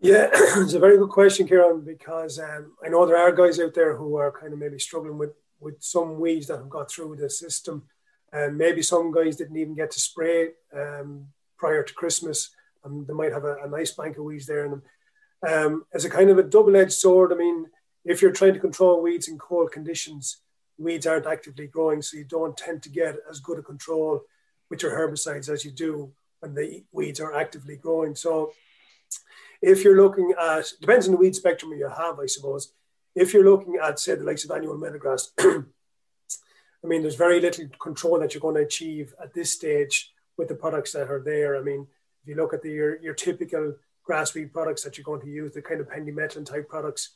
Yeah, 0.04 0.28
it's 0.34 0.74
a 0.74 0.78
very 0.78 0.98
good 0.98 1.08
question, 1.08 1.48
Ciaran, 1.48 1.80
because 1.80 2.38
um, 2.38 2.76
I 2.84 2.90
know 2.90 3.06
there 3.06 3.16
are 3.16 3.32
guys 3.32 3.58
out 3.58 3.72
there 3.72 3.96
who 3.96 4.16
are 4.16 4.30
kind 4.30 4.52
of 4.52 4.58
maybe 4.58 4.78
struggling 4.78 5.16
with, 5.16 5.32
with 5.60 5.82
some 5.82 6.20
weeds 6.20 6.48
that 6.48 6.58
have 6.58 6.68
got 6.68 6.90
through 6.90 7.16
the 7.16 7.30
system. 7.30 7.84
And 8.30 8.58
maybe 8.58 8.82
some 8.82 9.10
guys 9.12 9.36
didn't 9.36 9.56
even 9.56 9.74
get 9.74 9.92
to 9.92 10.00
spray 10.00 10.50
um, 10.76 11.28
prior 11.56 11.82
to 11.82 11.94
Christmas, 11.94 12.50
and 12.84 13.06
they 13.06 13.14
might 13.14 13.32
have 13.32 13.44
a, 13.44 13.56
a, 13.64 13.66
nice 13.66 13.92
bank 13.92 14.18
of 14.18 14.24
weeds 14.24 14.44
there 14.44 14.66
in 14.66 14.72
them. 14.72 14.82
Um, 15.48 15.86
as 15.94 16.04
a 16.04 16.10
kind 16.10 16.28
of 16.28 16.36
a 16.36 16.42
double 16.42 16.76
edged 16.76 16.92
sword, 16.92 17.32
I 17.32 17.36
mean, 17.36 17.64
if 18.04 18.20
you're 18.20 18.30
trying 18.30 18.52
to 18.52 18.60
control 18.60 19.00
weeds 19.00 19.28
in 19.28 19.38
cold 19.38 19.72
conditions, 19.72 20.42
weeds 20.76 21.06
aren't 21.06 21.24
actively 21.26 21.66
growing, 21.66 22.02
so 22.02 22.18
you 22.18 22.24
don't 22.24 22.58
tend 22.58 22.82
to 22.82 22.90
get 22.90 23.16
as 23.30 23.40
good 23.40 23.58
a 23.58 23.62
control 23.62 24.20
with 24.68 24.82
your 24.82 24.92
herbicides 24.92 25.48
as 25.48 25.64
you 25.64 25.70
do 25.70 26.12
when 26.40 26.52
the 26.52 26.84
weeds 26.92 27.20
are 27.20 27.34
actively 27.34 27.76
growing. 27.76 28.14
So 28.14 28.52
if 29.64 29.82
you're 29.82 29.96
looking 29.96 30.34
at, 30.38 30.70
depends 30.78 31.06
on 31.06 31.12
the 31.12 31.18
weed 31.18 31.34
spectrum 31.34 31.72
you 31.72 31.88
have, 31.88 32.20
I 32.20 32.26
suppose. 32.26 32.72
If 33.14 33.32
you're 33.32 33.50
looking 33.50 33.78
at, 33.82 33.98
say, 33.98 34.14
the 34.14 34.22
likes 34.22 34.44
of 34.44 34.50
annual 34.50 34.76
meadowgrass, 34.76 35.28
I 35.38 36.86
mean, 36.86 37.00
there's 37.00 37.14
very 37.14 37.40
little 37.40 37.68
control 37.80 38.18
that 38.18 38.34
you're 38.34 38.42
going 38.42 38.56
to 38.56 38.60
achieve 38.60 39.14
at 39.22 39.32
this 39.32 39.50
stage 39.50 40.12
with 40.36 40.48
the 40.48 40.54
products 40.54 40.92
that 40.92 41.10
are 41.10 41.22
there. 41.24 41.56
I 41.56 41.62
mean, 41.62 41.86
if 42.22 42.28
you 42.28 42.34
look 42.34 42.52
at 42.52 42.60
the, 42.60 42.70
your, 42.70 43.00
your 43.00 43.14
typical 43.14 43.74
grass 44.02 44.34
weed 44.34 44.52
products 44.52 44.82
that 44.84 44.98
you're 44.98 45.04
going 45.04 45.22
to 45.22 45.30
use, 45.30 45.54
the 45.54 45.62
kind 45.62 45.80
of 45.80 45.88
pendimethalin 45.88 46.44
type 46.44 46.68
products, 46.68 47.14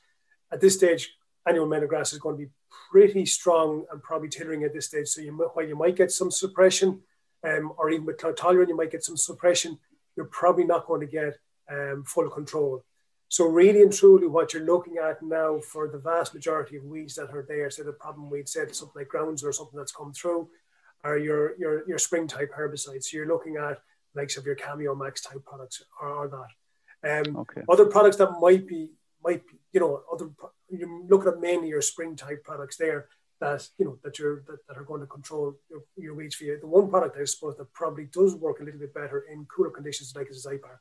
at 0.50 0.62
this 0.62 0.74
stage, 0.74 1.14
annual 1.46 1.66
meadowgrass 1.66 2.14
is 2.14 2.18
going 2.18 2.38
to 2.38 2.46
be 2.46 2.50
pretty 2.90 3.26
strong 3.26 3.84
and 3.92 4.02
probably 4.02 4.30
tillering 4.30 4.64
at 4.64 4.72
this 4.72 4.86
stage. 4.86 5.08
So 5.08 5.20
you, 5.20 5.32
while 5.52 5.66
you 5.66 5.76
might 5.76 5.96
get 5.96 6.12
some 6.12 6.30
suppression, 6.30 7.02
um, 7.44 7.72
or 7.76 7.90
even 7.90 8.06
with 8.06 8.16
cloud 8.16 8.40
you 8.68 8.76
might 8.76 8.90
get 8.90 9.04
some 9.04 9.18
suppression, 9.18 9.78
you're 10.16 10.26
probably 10.26 10.64
not 10.64 10.86
going 10.86 11.02
to 11.02 11.06
get 11.06 11.38
um, 11.70 12.04
full 12.04 12.28
control. 12.30 12.84
So 13.28 13.44
really 13.44 13.82
and 13.82 13.92
truly 13.92 14.26
what 14.26 14.54
you're 14.54 14.64
looking 14.64 14.96
at 14.96 15.22
now 15.22 15.60
for 15.60 15.88
the 15.88 15.98
vast 15.98 16.32
majority 16.32 16.76
of 16.76 16.84
weeds 16.84 17.14
that 17.16 17.30
are 17.30 17.44
there, 17.46 17.70
so 17.70 17.82
the 17.82 17.92
problem 17.92 18.30
weed, 18.30 18.48
said 18.48 18.74
something 18.74 19.00
like 19.00 19.08
grounds 19.08 19.44
or 19.44 19.52
something 19.52 19.76
that's 19.76 19.92
come 19.92 20.12
through, 20.12 20.48
are 21.04 21.18
your, 21.18 21.56
your, 21.58 21.86
your 21.86 21.98
spring 21.98 22.26
type 22.26 22.50
herbicides. 22.58 23.04
So 23.04 23.18
you're 23.18 23.28
looking 23.28 23.56
at 23.56 23.78
likes 24.14 24.38
of 24.38 24.46
your 24.46 24.54
Cameo 24.54 24.94
Max 24.94 25.20
type 25.20 25.44
products 25.44 25.82
or, 26.00 26.08
or 26.08 26.28
that. 26.28 27.28
Um, 27.28 27.36
okay. 27.36 27.62
Other 27.68 27.84
products 27.86 28.16
that 28.16 28.40
might 28.40 28.66
be, 28.66 28.92
might 29.22 29.46
be, 29.46 29.58
you 29.72 29.80
know, 29.80 30.02
other, 30.10 30.30
you're 30.70 31.04
looking 31.06 31.28
at 31.28 31.38
mainly 31.38 31.68
your 31.68 31.82
spring 31.82 32.16
type 32.16 32.42
products 32.44 32.78
there 32.78 33.08
that, 33.40 33.68
you 33.78 33.84
know, 33.84 33.98
that 34.02 34.18
you're, 34.18 34.42
that, 34.48 34.66
that 34.66 34.78
are 34.78 34.84
going 34.84 35.02
to 35.02 35.06
control 35.06 35.54
your, 35.70 35.82
your 35.96 36.14
weeds 36.14 36.34
for 36.34 36.44
you. 36.44 36.58
The 36.58 36.66
one 36.66 36.88
product 36.88 37.16
I 37.20 37.24
suppose 37.24 37.56
that 37.58 37.72
probably 37.74 38.06
does 38.06 38.34
work 38.34 38.60
a 38.60 38.64
little 38.64 38.80
bit 38.80 38.94
better 38.94 39.26
in 39.30 39.46
cooler 39.54 39.70
conditions 39.70 40.14
like 40.16 40.30
is 40.30 40.46
Zypar 40.46 40.78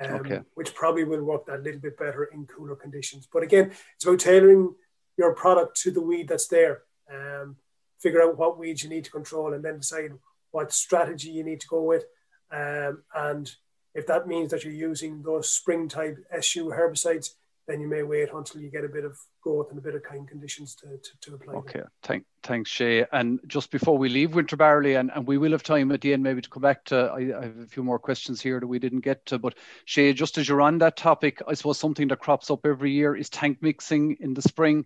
um, 0.00 0.14
okay. 0.14 0.40
which 0.54 0.74
probably 0.74 1.04
will 1.04 1.22
work 1.22 1.46
that 1.46 1.62
little 1.62 1.80
bit 1.80 1.98
better 1.98 2.24
in 2.24 2.46
cooler 2.46 2.76
conditions. 2.76 3.28
But 3.32 3.42
again, 3.42 3.72
it's 3.96 4.04
about 4.04 4.20
tailoring 4.20 4.74
your 5.16 5.34
product 5.34 5.80
to 5.82 5.90
the 5.90 6.00
weed 6.00 6.28
that's 6.28 6.48
there. 6.48 6.82
Um, 7.12 7.56
figure 8.00 8.22
out 8.22 8.36
what 8.36 8.58
weeds 8.58 8.82
you 8.82 8.90
need 8.90 9.04
to 9.04 9.10
control 9.10 9.54
and 9.54 9.64
then 9.64 9.78
decide 9.78 10.12
what 10.50 10.72
strategy 10.72 11.30
you 11.30 11.44
need 11.44 11.60
to 11.60 11.68
go 11.68 11.82
with. 11.82 12.04
Um, 12.50 13.02
and 13.14 13.50
if 13.94 14.06
that 14.08 14.26
means 14.26 14.50
that 14.50 14.64
you're 14.64 14.72
using 14.72 15.22
those 15.22 15.48
spring 15.48 15.88
type 15.88 16.18
SU 16.32 16.66
herbicides, 16.66 17.30
then 17.66 17.80
you 17.80 17.88
may 17.88 18.02
wait 18.02 18.28
until 18.32 18.60
you 18.60 18.70
get 18.70 18.84
a 18.84 18.88
bit 18.88 19.04
of 19.04 19.18
growth 19.40 19.70
and 19.70 19.78
a 19.78 19.82
bit 19.82 19.94
of 19.94 20.02
kind 20.02 20.28
conditions 20.28 20.74
to, 20.74 20.86
to, 21.02 21.10
to 21.20 21.34
apply. 21.34 21.54
Okay, 21.54 21.82
Thank, 22.02 22.24
thanks, 22.42 22.70
Shay. 22.70 23.06
And 23.10 23.40
just 23.46 23.70
before 23.70 23.96
we 23.96 24.08
leave 24.10 24.34
winter 24.34 24.56
barley, 24.56 24.94
and, 24.94 25.10
and 25.14 25.26
we 25.26 25.38
will 25.38 25.52
have 25.52 25.62
time 25.62 25.90
at 25.92 26.02
the 26.02 26.12
end 26.12 26.22
maybe 26.22 26.42
to 26.42 26.50
come 26.50 26.62
back 26.62 26.84
to, 26.86 26.96
I, 26.96 27.38
I, 27.38 27.44
have 27.44 27.58
a 27.58 27.66
few 27.66 27.82
more 27.82 27.98
questions 27.98 28.40
here 28.40 28.60
that 28.60 28.66
we 28.66 28.78
didn't 28.78 29.00
get 29.00 29.24
to, 29.26 29.38
but 29.38 29.54
Shay, 29.86 30.12
just 30.12 30.36
as 30.36 30.48
you're 30.48 30.60
on 30.60 30.78
that 30.78 30.96
topic, 30.96 31.40
I 31.48 31.54
suppose 31.54 31.78
something 31.78 32.08
that 32.08 32.18
crops 32.18 32.50
up 32.50 32.66
every 32.66 32.92
year 32.92 33.16
is 33.16 33.30
tank 33.30 33.58
mixing 33.62 34.18
in 34.20 34.34
the 34.34 34.42
spring. 34.42 34.84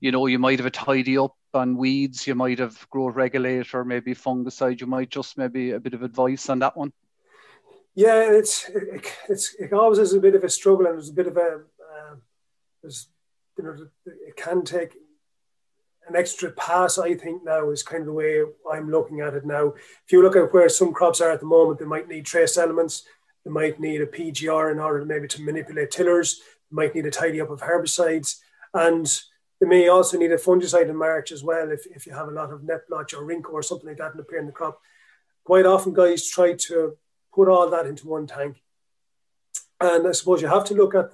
You 0.00 0.12
know, 0.12 0.26
you 0.26 0.38
might 0.38 0.58
have 0.58 0.66
a 0.66 0.70
tidy 0.70 1.16
up 1.16 1.36
on 1.54 1.76
weeds, 1.76 2.26
you 2.26 2.34
might 2.34 2.58
have 2.58 2.88
growth 2.90 3.14
regulator, 3.14 3.84
maybe 3.84 4.14
fungicide, 4.14 4.80
you 4.80 4.86
might 4.86 5.10
just 5.10 5.38
maybe 5.38 5.72
a 5.72 5.80
bit 5.80 5.94
of 5.94 6.02
advice 6.02 6.50
on 6.50 6.58
that 6.58 6.76
one. 6.76 6.92
Yeah, 7.94 8.30
it's 8.30 8.68
it, 8.68 9.12
it's 9.28 9.54
it 9.58 9.72
always 9.72 9.98
is 9.98 10.14
a 10.14 10.20
bit 10.20 10.34
of 10.34 10.44
a 10.44 10.48
struggle, 10.48 10.86
and 10.86 10.94
there's 10.94 11.10
a 11.10 11.14
bit 11.14 11.26
of 11.26 11.36
a 11.36 11.62
um, 12.00 12.22
you 12.82 13.64
know 13.64 13.76
it 14.06 14.36
can 14.36 14.64
take 14.64 14.96
an 16.08 16.16
extra 16.16 16.50
pass. 16.52 16.98
I 16.98 17.14
think 17.14 17.44
now 17.44 17.70
is 17.70 17.82
kind 17.82 18.00
of 18.00 18.06
the 18.06 18.12
way 18.12 18.42
I'm 18.70 18.90
looking 18.90 19.20
at 19.20 19.34
it 19.34 19.44
now. 19.44 19.74
If 20.06 20.12
you 20.12 20.22
look 20.22 20.36
at 20.36 20.52
where 20.52 20.68
some 20.68 20.92
crops 20.92 21.20
are 21.20 21.30
at 21.30 21.40
the 21.40 21.46
moment, 21.46 21.78
they 21.78 21.84
might 21.84 22.08
need 22.08 22.26
trace 22.26 22.56
elements. 22.56 23.04
They 23.44 23.50
might 23.50 23.80
need 23.80 24.00
a 24.00 24.06
PGR 24.06 24.72
in 24.72 24.78
order 24.78 25.04
maybe 25.04 25.28
to 25.28 25.42
manipulate 25.42 25.90
tillers. 25.90 26.40
They 26.70 26.74
might 26.74 26.94
need 26.94 27.06
a 27.06 27.10
tidy 27.10 27.40
up 27.40 27.50
of 27.50 27.60
herbicides, 27.60 28.36
and 28.74 29.06
they 29.60 29.66
may 29.66 29.88
also 29.88 30.18
need 30.18 30.32
a 30.32 30.36
fungicide 30.36 30.88
in 30.88 30.96
March 30.96 31.32
as 31.32 31.44
well 31.44 31.70
if, 31.70 31.86
if 31.86 32.06
you 32.06 32.12
have 32.12 32.28
a 32.28 32.32
lot 32.32 32.52
of 32.52 32.64
net 32.64 32.88
blotch 32.88 33.14
or 33.14 33.22
rhyncho 33.22 33.52
or 33.52 33.62
something 33.62 33.88
like 33.88 33.98
that 33.98 34.18
appearing 34.18 34.44
in 34.44 34.46
the 34.46 34.52
crop. 34.52 34.80
Quite 35.44 35.66
often, 35.66 35.92
guys 35.92 36.28
try 36.28 36.54
to 36.54 36.96
put 37.34 37.48
all 37.48 37.68
that 37.70 37.86
into 37.86 38.08
one 38.08 38.26
tank. 38.26 38.62
And 39.80 40.06
I 40.06 40.12
suppose 40.12 40.42
you 40.42 40.48
have 40.48 40.64
to 40.66 40.74
look 40.74 40.94
at 40.94 41.10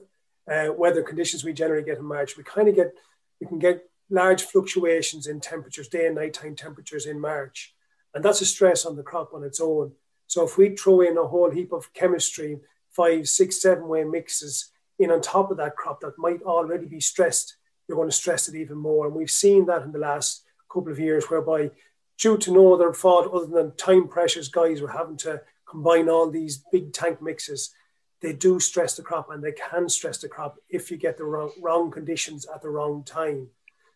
uh, 0.50 0.68
weather 0.76 1.02
conditions 1.02 1.44
we 1.44 1.52
generally 1.52 1.84
get 1.84 1.98
in 1.98 2.04
March. 2.04 2.36
We 2.36 2.44
kind 2.44 2.68
of 2.68 2.74
get, 2.74 2.92
we 3.40 3.46
can 3.46 3.58
get 3.58 3.88
large 4.10 4.42
fluctuations 4.42 5.26
in 5.26 5.40
temperatures, 5.40 5.88
day 5.88 6.06
and 6.06 6.14
nighttime 6.14 6.54
temperatures 6.54 7.06
in 7.06 7.20
March. 7.20 7.74
And 8.14 8.24
that's 8.24 8.40
a 8.40 8.46
stress 8.46 8.86
on 8.86 8.96
the 8.96 9.02
crop 9.02 9.34
on 9.34 9.44
its 9.44 9.60
own. 9.60 9.92
So 10.26 10.44
if 10.44 10.56
we 10.56 10.76
throw 10.76 11.00
in 11.00 11.18
a 11.18 11.26
whole 11.26 11.50
heap 11.50 11.72
of 11.72 11.92
chemistry, 11.92 12.58
five, 12.90 13.28
six, 13.28 13.60
seven 13.60 13.88
way 13.88 14.04
mixes 14.04 14.70
in 14.98 15.10
on 15.10 15.20
top 15.20 15.50
of 15.50 15.58
that 15.58 15.76
crop 15.76 16.00
that 16.00 16.18
might 16.18 16.42
already 16.42 16.86
be 16.86 17.00
stressed, 17.00 17.56
you're 17.86 17.96
going 17.96 18.08
to 18.08 18.14
stress 18.14 18.48
it 18.48 18.54
even 18.54 18.78
more. 18.78 19.06
And 19.06 19.14
we've 19.14 19.30
seen 19.30 19.66
that 19.66 19.82
in 19.82 19.92
the 19.92 19.98
last 19.98 20.44
couple 20.72 20.90
of 20.90 20.98
years, 20.98 21.26
whereby 21.26 21.70
due 22.18 22.38
to 22.38 22.52
no 22.52 22.74
other 22.74 22.92
fault 22.92 23.30
other 23.32 23.46
than 23.46 23.76
time 23.76 24.08
pressures, 24.08 24.48
guys 24.48 24.80
were 24.80 24.88
having 24.88 25.16
to 25.18 25.42
combine 25.68 26.08
all 26.08 26.30
these 26.30 26.64
big 26.72 26.92
tank 26.92 27.20
mixes 27.20 27.74
they 28.22 28.32
do 28.32 28.58
stress 28.58 28.94
the 28.94 29.02
crop 29.02 29.30
and 29.30 29.42
they 29.42 29.52
can 29.52 29.88
stress 29.88 30.18
the 30.18 30.28
crop 30.28 30.58
if 30.68 30.90
you 30.90 30.96
get 30.96 31.16
the 31.16 31.24
wrong, 31.24 31.50
wrong 31.60 31.90
conditions 31.90 32.46
at 32.52 32.62
the 32.62 32.68
wrong 32.68 33.04
time. 33.04 33.48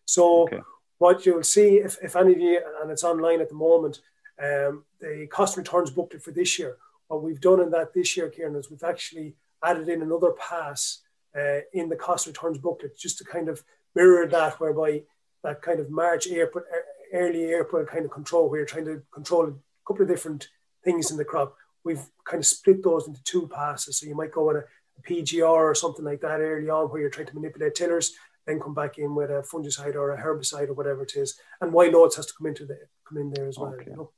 So 0.04 0.42
okay. 0.42 0.60
what 0.98 1.24
you'll 1.24 1.42
see 1.42 1.76
if, 1.76 1.96
if 2.02 2.16
any 2.16 2.32
of 2.32 2.40
you, 2.40 2.60
and 2.82 2.90
it's 2.90 3.04
online 3.04 3.40
at 3.40 3.48
the 3.48 3.54
moment, 3.54 4.00
um, 4.42 4.84
the 5.00 5.26
cost 5.30 5.56
returns 5.56 5.90
booked 5.90 6.14
it 6.14 6.22
for 6.22 6.32
this 6.32 6.58
year. 6.58 6.76
What 7.08 7.22
we've 7.22 7.40
done 7.40 7.60
in 7.60 7.70
that 7.70 7.92
this 7.92 8.16
year, 8.16 8.28
Ciaran, 8.28 8.56
is 8.56 8.70
we've 8.70 8.82
actually 8.82 9.34
added 9.64 9.88
in 9.88 10.02
another 10.02 10.32
pass 10.32 11.00
uh, 11.36 11.60
in 11.72 11.88
the 11.88 11.96
cost 11.96 12.26
returns 12.26 12.58
booklet 12.58 12.98
just 12.98 13.18
to 13.18 13.24
kind 13.24 13.48
of 13.48 13.62
mirror 13.94 14.26
that, 14.26 14.60
whereby 14.60 15.02
that 15.42 15.62
kind 15.62 15.80
of 15.80 15.90
March, 15.90 16.26
April, 16.26 16.64
early 17.12 17.52
April 17.52 17.84
kind 17.86 18.04
of 18.04 18.10
control, 18.10 18.48
where 18.48 18.60
you're 18.60 18.66
trying 18.66 18.84
to 18.84 19.02
control 19.12 19.46
a 19.46 19.54
couple 19.86 20.02
of 20.02 20.08
different 20.08 20.48
things 20.84 21.10
in 21.10 21.16
the 21.16 21.24
crop 21.24 21.56
we've 21.84 22.04
kind 22.24 22.40
of 22.40 22.46
split 22.46 22.82
those 22.82 23.06
into 23.06 23.22
two 23.24 23.48
passes. 23.48 23.98
So 23.98 24.06
you 24.06 24.14
might 24.14 24.32
go 24.32 24.50
on 24.50 24.56
a 24.56 25.02
PGR 25.02 25.42
or 25.42 25.74
something 25.74 26.04
like 26.04 26.20
that 26.20 26.40
early 26.40 26.68
on 26.68 26.86
where 26.86 27.00
you're 27.00 27.10
trying 27.10 27.26
to 27.28 27.34
manipulate 27.34 27.74
tillers, 27.74 28.12
then 28.46 28.60
come 28.60 28.74
back 28.74 28.98
in 28.98 29.14
with 29.14 29.30
a 29.30 29.42
fungicide 29.42 29.94
or 29.94 30.12
a 30.12 30.22
herbicide 30.22 30.68
or 30.68 30.74
whatever 30.74 31.02
it 31.02 31.12
is. 31.16 31.38
And 31.60 31.72
why 31.72 31.88
nodes 31.88 32.16
has 32.16 32.26
to 32.26 32.34
come 32.36 32.46
into 32.46 32.66
the 32.66 32.78
come 33.08 33.18
in 33.18 33.30
there 33.30 33.48
as 33.48 33.58
well. 33.58 33.74
Okay. 33.74 33.90
You 33.90 33.96
know? 33.96 34.10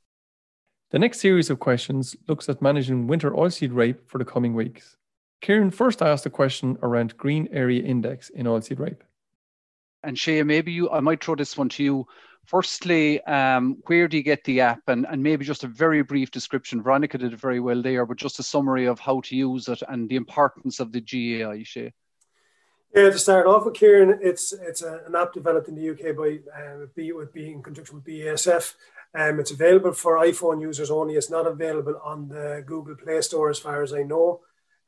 The 0.91 0.99
next 0.99 1.19
series 1.19 1.49
of 1.49 1.59
questions 1.59 2.15
looks 2.27 2.47
at 2.49 2.61
managing 2.61 3.07
winter 3.07 3.31
oilseed 3.31 3.73
rape 3.73 4.07
for 4.07 4.19
the 4.19 4.25
coming 4.25 4.53
weeks. 4.53 4.97
Ciaran 5.43 5.71
first 5.71 6.01
asked 6.01 6.25
a 6.25 6.29
question 6.29 6.77
around 6.81 7.17
green 7.17 7.49
area 7.51 7.83
index 7.83 8.29
in 8.29 8.45
oilseed 8.45 8.79
rape. 8.79 9.03
And 10.03 10.17
Shay, 10.17 10.43
maybe 10.43 10.71
you 10.71 10.89
I 10.89 10.99
might 10.99 11.23
throw 11.23 11.35
this 11.35 11.57
one 11.57 11.69
to 11.69 11.83
you. 11.83 12.05
Firstly, 12.45 13.21
um, 13.23 13.77
where 13.85 14.07
do 14.07 14.17
you 14.17 14.23
get 14.23 14.43
the 14.43 14.59
app? 14.59 14.81
And, 14.87 15.05
and 15.09 15.23
maybe 15.23 15.45
just 15.45 15.63
a 15.63 15.67
very 15.67 16.03
brief 16.03 16.29
description. 16.29 16.83
Veronica 16.83 17.17
did 17.17 17.31
it 17.31 17.39
very 17.39 17.61
well 17.61 17.81
there, 17.81 18.05
but 18.05 18.17
just 18.17 18.39
a 18.39 18.43
summary 18.43 18.85
of 18.85 18.99
how 18.99 19.21
to 19.21 19.35
use 19.35 19.69
it 19.69 19.81
and 19.87 20.09
the 20.09 20.17
importance 20.17 20.81
of 20.81 20.91
the 20.91 20.99
GAI, 20.99 21.63
Shay. 21.63 21.93
Yeah, 22.93 23.09
to 23.09 23.17
start 23.17 23.47
off 23.47 23.65
with, 23.65 23.75
Ciaran, 23.75 24.19
it's 24.21 24.53
it's 24.53 24.83
a, 24.83 25.01
an 25.07 25.15
app 25.15 25.33
developed 25.33 25.67
in 25.67 25.75
the 25.75 25.89
UK 25.89 26.15
by 26.15 26.39
uh, 26.55 26.85
B, 26.95 27.11
with 27.11 27.33
B 27.33 27.49
in 27.49 27.63
conjunction 27.63 27.95
with 27.95 28.05
BASF. 28.05 28.75
Um, 29.15 29.39
it's 29.39 29.51
available 29.51 29.93
for 29.93 30.17
iPhone 30.17 30.61
users 30.61 30.91
only. 30.91 31.15
It's 31.15 31.31
not 31.31 31.47
available 31.47 31.99
on 32.03 32.27
the 32.27 32.63
Google 32.65 32.95
Play 32.95 33.21
Store, 33.21 33.49
as 33.49 33.57
far 33.57 33.81
as 33.81 33.93
I 33.93 34.03
know. 34.03 34.41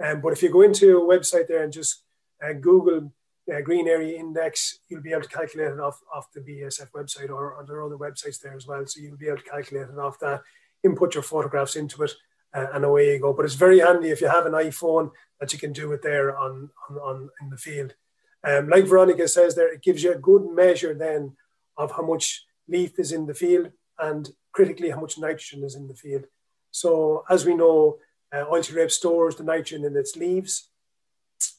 Um, 0.03 0.21
but 0.21 0.33
if 0.33 0.43
you 0.43 0.49
go 0.49 0.61
into 0.61 0.97
a 0.97 1.01
website 1.01 1.47
there 1.47 1.63
and 1.63 1.73
just 1.73 2.03
uh, 2.43 2.53
Google 2.53 3.11
uh, 3.53 3.61
Green 3.61 3.87
Area 3.87 4.17
Index, 4.17 4.79
you'll 4.89 5.01
be 5.01 5.11
able 5.11 5.21
to 5.21 5.29
calculate 5.29 5.71
it 5.71 5.79
off, 5.79 6.01
off 6.13 6.31
the 6.33 6.41
BASF 6.41 6.91
website 6.91 7.29
or, 7.29 7.53
or 7.53 7.65
there 7.67 7.77
are 7.77 7.85
other 7.85 7.97
websites 7.97 8.41
there 8.41 8.55
as 8.55 8.67
well. 8.67 8.85
So 8.85 9.01
you'll 9.01 9.17
be 9.17 9.27
able 9.27 9.37
to 9.37 9.43
calculate 9.49 9.89
it 9.89 9.99
off 9.99 10.19
that, 10.19 10.41
input 10.83 11.13
your 11.13 11.23
photographs 11.23 11.75
into 11.75 12.03
it, 12.03 12.11
uh, 12.53 12.67
and 12.73 12.85
away 12.85 13.13
you 13.13 13.19
go. 13.19 13.33
But 13.33 13.45
it's 13.45 13.55
very 13.55 13.79
handy 13.79 14.09
if 14.09 14.21
you 14.21 14.29
have 14.29 14.45
an 14.45 14.53
iPhone 14.53 15.11
that 15.39 15.53
you 15.53 15.59
can 15.59 15.73
do 15.73 15.91
it 15.91 16.01
there 16.01 16.37
on, 16.37 16.69
on, 16.89 16.97
on 16.97 17.29
in 17.41 17.49
the 17.49 17.57
field. 17.57 17.93
Um, 18.43 18.69
like 18.69 18.85
Veronica 18.85 19.27
says 19.27 19.55
there, 19.55 19.73
it 19.73 19.81
gives 19.81 20.03
you 20.03 20.13
a 20.13 20.17
good 20.17 20.45
measure 20.51 20.93
then 20.93 21.33
of 21.77 21.91
how 21.91 22.03
much 22.03 22.45
leaf 22.67 22.97
is 22.99 23.11
in 23.11 23.25
the 23.25 23.33
field 23.33 23.71
and 23.99 24.29
critically 24.51 24.89
how 24.89 25.01
much 25.01 25.17
nitrogen 25.17 25.63
is 25.63 25.75
in 25.75 25.87
the 25.87 25.93
field. 25.93 26.25
So 26.71 27.23
as 27.29 27.45
we 27.45 27.55
know, 27.55 27.97
uh, 28.33 28.45
oilseed 28.45 28.75
rape 28.75 28.91
stores 28.91 29.35
the 29.35 29.43
nitrogen 29.43 29.85
in 29.85 29.95
its 29.95 30.15
leaves. 30.15 30.69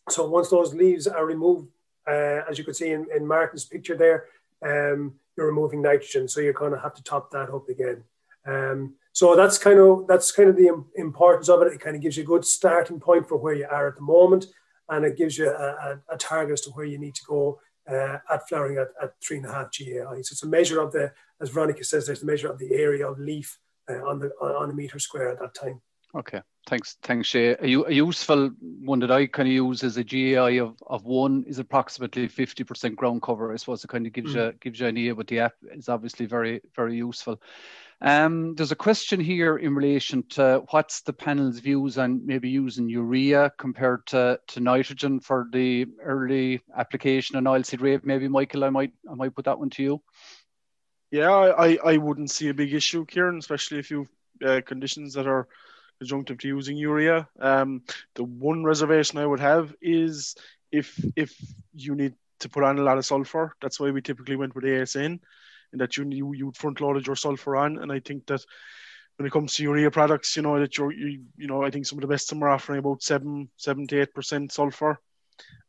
So 0.08 0.28
once 0.28 0.50
those 0.50 0.74
leaves 0.74 1.06
are 1.06 1.26
removed, 1.26 1.68
uh, 2.08 2.42
as 2.48 2.58
you 2.58 2.64
could 2.64 2.76
see 2.76 2.90
in, 2.90 3.06
in 3.14 3.26
Martin's 3.26 3.64
picture 3.64 3.96
there, 3.96 4.26
um, 4.64 5.14
you're 5.36 5.46
removing 5.46 5.82
nitrogen. 5.82 6.28
So 6.28 6.40
you're 6.40 6.52
going 6.52 6.72
to 6.72 6.80
have 6.80 6.94
to 6.94 7.02
top 7.02 7.30
that 7.32 7.50
up 7.50 7.68
again. 7.68 8.04
Um, 8.46 8.94
so 9.12 9.34
that's 9.34 9.58
kind 9.58 9.78
of 9.78 10.06
that's 10.06 10.30
kind 10.30 10.48
of 10.48 10.56
the 10.56 10.70
importance 10.96 11.48
of 11.48 11.62
it. 11.62 11.72
It 11.72 11.80
kind 11.80 11.96
of 11.96 12.02
gives 12.02 12.16
you 12.16 12.22
a 12.22 12.26
good 12.26 12.44
starting 12.44 13.00
point 13.00 13.28
for 13.28 13.36
where 13.36 13.54
you 13.54 13.66
are 13.70 13.88
at 13.88 13.96
the 13.96 14.02
moment, 14.02 14.46
and 14.88 15.04
it 15.04 15.16
gives 15.16 15.38
you 15.38 15.48
a, 15.48 15.52
a, 15.52 16.00
a 16.10 16.16
target 16.16 16.52
as 16.52 16.60
to 16.62 16.70
where 16.70 16.84
you 16.84 16.98
need 16.98 17.14
to 17.14 17.24
go 17.24 17.58
uh, 17.90 18.18
at 18.30 18.48
flowering 18.48 18.78
at, 18.78 18.88
at 19.02 19.14
three 19.22 19.38
and 19.38 19.46
a 19.46 19.52
half 19.52 19.70
GAI. 19.72 20.20
So 20.22 20.32
it's 20.32 20.42
a 20.42 20.48
measure 20.48 20.80
of 20.80 20.92
the, 20.92 21.12
as 21.40 21.50
Veronica 21.50 21.84
says, 21.84 22.06
there's 22.06 22.22
a 22.22 22.26
measure 22.26 22.50
of 22.50 22.58
the 22.58 22.72
area 22.74 23.08
of 23.08 23.18
leaf 23.18 23.58
uh, 23.88 24.04
on 24.06 24.18
the 24.18 24.28
on 24.40 24.70
a 24.70 24.74
meter 24.74 24.98
square 24.98 25.30
at 25.30 25.40
that 25.40 25.54
time. 25.54 25.80
Okay, 26.14 26.42
thanks, 26.66 26.96
thanks, 27.02 27.28
Shay. 27.28 27.56
A, 27.60 27.82
a 27.84 27.92
useful 27.92 28.50
one 28.60 28.98
that 29.00 29.10
I 29.10 29.26
kind 29.26 29.48
of 29.48 29.54
use 29.54 29.82
as 29.82 29.96
a 29.96 30.04
GAI 30.04 30.60
of, 30.60 30.76
of 30.86 31.04
one 31.04 31.44
is 31.46 31.58
approximately 31.58 32.28
50% 32.28 32.96
ground 32.96 33.22
cover. 33.22 33.52
I 33.52 33.56
suppose 33.56 33.82
it 33.82 33.88
kind 33.88 34.06
of 34.06 34.12
gives 34.12 34.34
mm. 34.34 34.46
you 34.46 34.52
gives 34.60 34.80
you 34.80 34.86
an 34.86 34.96
idea, 34.96 35.14
but 35.14 35.26
the 35.28 35.40
app 35.40 35.54
is 35.72 35.88
obviously 35.88 36.26
very 36.26 36.60
very 36.74 36.96
useful. 36.96 37.40
Um, 38.02 38.54
there's 38.54 38.72
a 38.72 38.76
question 38.76 39.20
here 39.20 39.56
in 39.56 39.74
relation 39.74 40.22
to 40.30 40.62
what's 40.70 41.00
the 41.00 41.14
panel's 41.14 41.60
views 41.60 41.96
on 41.96 42.26
maybe 42.26 42.50
using 42.50 42.90
urea 42.90 43.50
compared 43.56 44.06
to, 44.08 44.38
to 44.48 44.60
nitrogen 44.60 45.18
for 45.20 45.46
the 45.50 45.86
early 46.02 46.60
application 46.76 47.36
on 47.36 47.44
oilseed 47.44 47.80
rape. 47.80 48.04
Maybe 48.04 48.28
Michael, 48.28 48.64
I 48.64 48.70
might 48.70 48.92
I 49.10 49.14
might 49.14 49.34
put 49.34 49.46
that 49.46 49.58
one 49.58 49.70
to 49.70 49.82
you. 49.82 50.02
Yeah, 51.10 51.30
I, 51.30 51.78
I 51.84 51.96
wouldn't 51.96 52.30
see 52.30 52.48
a 52.48 52.54
big 52.54 52.74
issue, 52.74 53.06
Ciaran, 53.06 53.38
especially 53.38 53.78
if 53.78 53.90
you 53.90 54.08
uh, 54.44 54.60
conditions 54.66 55.14
that 55.14 55.26
are 55.26 55.48
conjunctive 55.98 56.38
to 56.38 56.48
using 56.48 56.76
urea. 56.76 57.28
Um, 57.38 57.82
the 58.14 58.24
one 58.24 58.64
reservation 58.64 59.18
I 59.18 59.26
would 59.26 59.40
have 59.40 59.74
is 59.80 60.36
if 60.72 60.98
if 61.16 61.34
you 61.74 61.94
need 61.94 62.14
to 62.40 62.48
put 62.48 62.64
on 62.64 62.78
a 62.78 62.82
lot 62.82 62.98
of 62.98 63.06
sulfur. 63.06 63.54
That's 63.60 63.80
why 63.80 63.90
we 63.90 64.02
typically 64.02 64.36
went 64.36 64.54
with 64.54 64.64
ASN, 64.64 65.20
and 65.72 65.80
that 65.80 65.96
you 65.96 66.08
you 66.10 66.32
you 66.34 66.52
front 66.54 66.80
loaded 66.80 67.06
your 67.06 67.16
sulfur 67.16 67.56
on. 67.56 67.78
And 67.78 67.90
I 67.90 68.00
think 68.00 68.26
that 68.26 68.44
when 69.16 69.26
it 69.26 69.32
comes 69.32 69.54
to 69.54 69.62
urea 69.62 69.90
products, 69.90 70.36
you 70.36 70.42
know 70.42 70.60
that 70.60 70.76
you're 70.76 70.92
you, 70.92 71.24
you 71.36 71.46
know 71.46 71.62
I 71.62 71.70
think 71.70 71.86
some 71.86 71.98
of 71.98 72.02
the 72.02 72.08
best 72.08 72.28
some 72.28 72.42
are 72.42 72.50
offering 72.50 72.78
about 72.78 73.02
seven 73.02 73.48
seven 73.56 73.86
to 73.88 74.00
eight 74.00 74.14
percent 74.14 74.52
sulfur. 74.52 75.00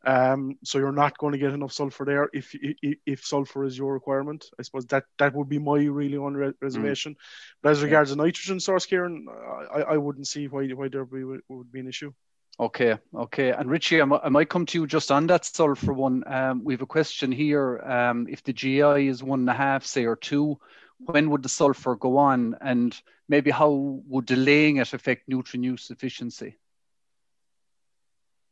Um, 0.06 0.58
so 0.64 0.78
you're 0.78 0.92
not 0.92 1.18
going 1.18 1.34
to 1.34 1.38
get 1.38 1.54
enough 1.54 1.74
sulfur 1.74 2.06
there 2.06 2.30
if, 2.32 2.56
if, 2.56 2.98
if 3.06 3.26
sulfur 3.26 3.66
is 3.66 3.78
your 3.78 3.94
requirement. 3.94 4.46
I 4.58 4.62
suppose 4.62 4.86
that 4.88 5.04
that 5.18 5.34
would 5.34 5.50
be 5.50 5.60
my 5.60 5.80
really 5.80 6.18
on 6.18 6.34
re- 6.34 6.54
reservation. 6.62 7.14
Mm. 7.14 7.18
But 7.62 7.72
as 7.72 7.84
regards 7.84 8.12
the 8.12 8.16
nitrogen 8.16 8.60
source, 8.60 8.86
Ciaran, 8.86 9.26
I, 9.74 9.82
I 9.82 9.98
wouldn't 9.98 10.28
see 10.28 10.48
why 10.48 10.68
why 10.70 10.88
there 10.88 11.04
be, 11.04 11.24
would 11.24 11.72
be 11.72 11.82
an 11.82 11.88
issue. 11.88 12.14
Okay, 12.60 12.98
okay. 13.14 13.52
And 13.52 13.70
Richie, 13.70 14.02
I, 14.02 14.06
I 14.06 14.30
might 14.30 14.50
come 14.50 14.66
to 14.68 14.80
you 14.80 14.88
just 14.88 15.12
on 15.12 15.28
that 15.28 15.46
sulfur 15.46 15.94
one. 15.94 16.24
Um, 16.26 16.64
we 16.64 16.74
have 16.74 16.82
a 16.82 16.88
question 16.88 17.32
here. 17.32 17.80
Um, 17.80 18.28
if 18.30 18.44
the 18.44 18.54
GI 18.54 19.08
is 19.08 19.22
one 19.22 19.42
and 19.42 19.50
a 19.50 19.54
half, 19.54 19.86
say, 19.86 20.06
or 20.06 20.16
two, 20.16 20.58
when 21.00 21.30
would 21.30 21.44
the 21.44 21.50
sulfur 21.50 21.96
go 21.96 22.18
on? 22.18 22.56
And 22.62 23.00
maybe 23.30 23.52
how 23.52 24.02
would 24.08 24.26
delaying 24.26 24.78
it 24.78 24.94
affect 24.94 25.28
nutrient 25.28 25.66
use 25.66 25.92
efficiency? 25.92 26.56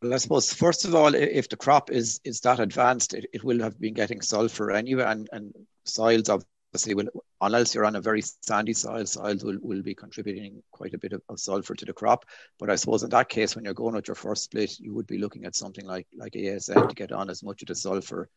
Well, 0.06 0.14
I 0.14 0.18
suppose 0.18 0.54
first 0.54 0.86
of 0.86 0.94
all, 0.94 1.16
if 1.16 1.50
the 1.50 1.58
crop 1.58 1.90
is 1.90 2.20
is 2.24 2.40
that 2.42 2.60
advanced, 2.60 3.16
it, 3.16 3.26
it 3.34 3.44
will 3.44 3.60
have 3.64 3.80
been 3.80 3.96
getting 3.96 4.22
sulfur 4.22 4.70
anyway, 4.70 5.04
and, 5.04 5.28
and 5.32 5.52
soils 5.84 6.30
obviously 6.30 6.94
will, 6.94 7.08
unless 7.42 7.74
you're 7.74 7.86
on 7.86 7.96
a 7.96 8.02
very 8.02 8.22
sandy 8.22 8.74
soil, 8.74 9.08
soils 9.08 9.44
will, 9.44 9.58
will 9.64 9.82
be 9.82 9.96
contributing 9.96 10.62
quite 10.70 10.94
a 10.94 11.00
bit 11.00 11.14
of, 11.14 11.24
of 11.28 11.40
sulfur 11.40 11.74
to 11.74 11.86
the 11.86 11.94
crop. 11.94 12.24
But 12.60 12.70
I 12.70 12.76
suppose 12.76 13.02
in 13.02 13.10
that 13.10 13.30
case, 13.30 13.56
when 13.56 13.66
you're 13.66 13.74
going 13.74 13.96
with 13.96 14.08
your 14.08 14.14
first 14.14 14.44
split, 14.44 14.80
you 14.80 14.94
would 14.94 15.08
be 15.08 15.18
looking 15.18 15.44
at 15.46 15.56
something 15.56 15.88
like 15.88 16.06
like 16.16 16.34
ASN 16.34 16.88
to 16.88 16.94
get 16.94 17.12
on 17.12 17.32
as 17.32 17.42
much 17.42 17.64
of 17.64 17.70
the 17.70 17.76
sulfur 17.76 18.30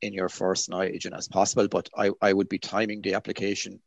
in 0.00 0.12
your 0.12 0.28
first 0.28 0.70
nitrogen 0.70 1.14
as 1.14 1.28
possible. 1.28 1.68
But 1.68 1.88
I, 1.96 2.10
I 2.20 2.32
would 2.32 2.48
be 2.48 2.58
timing 2.58 3.00
the 3.00 3.14
application 3.14 3.80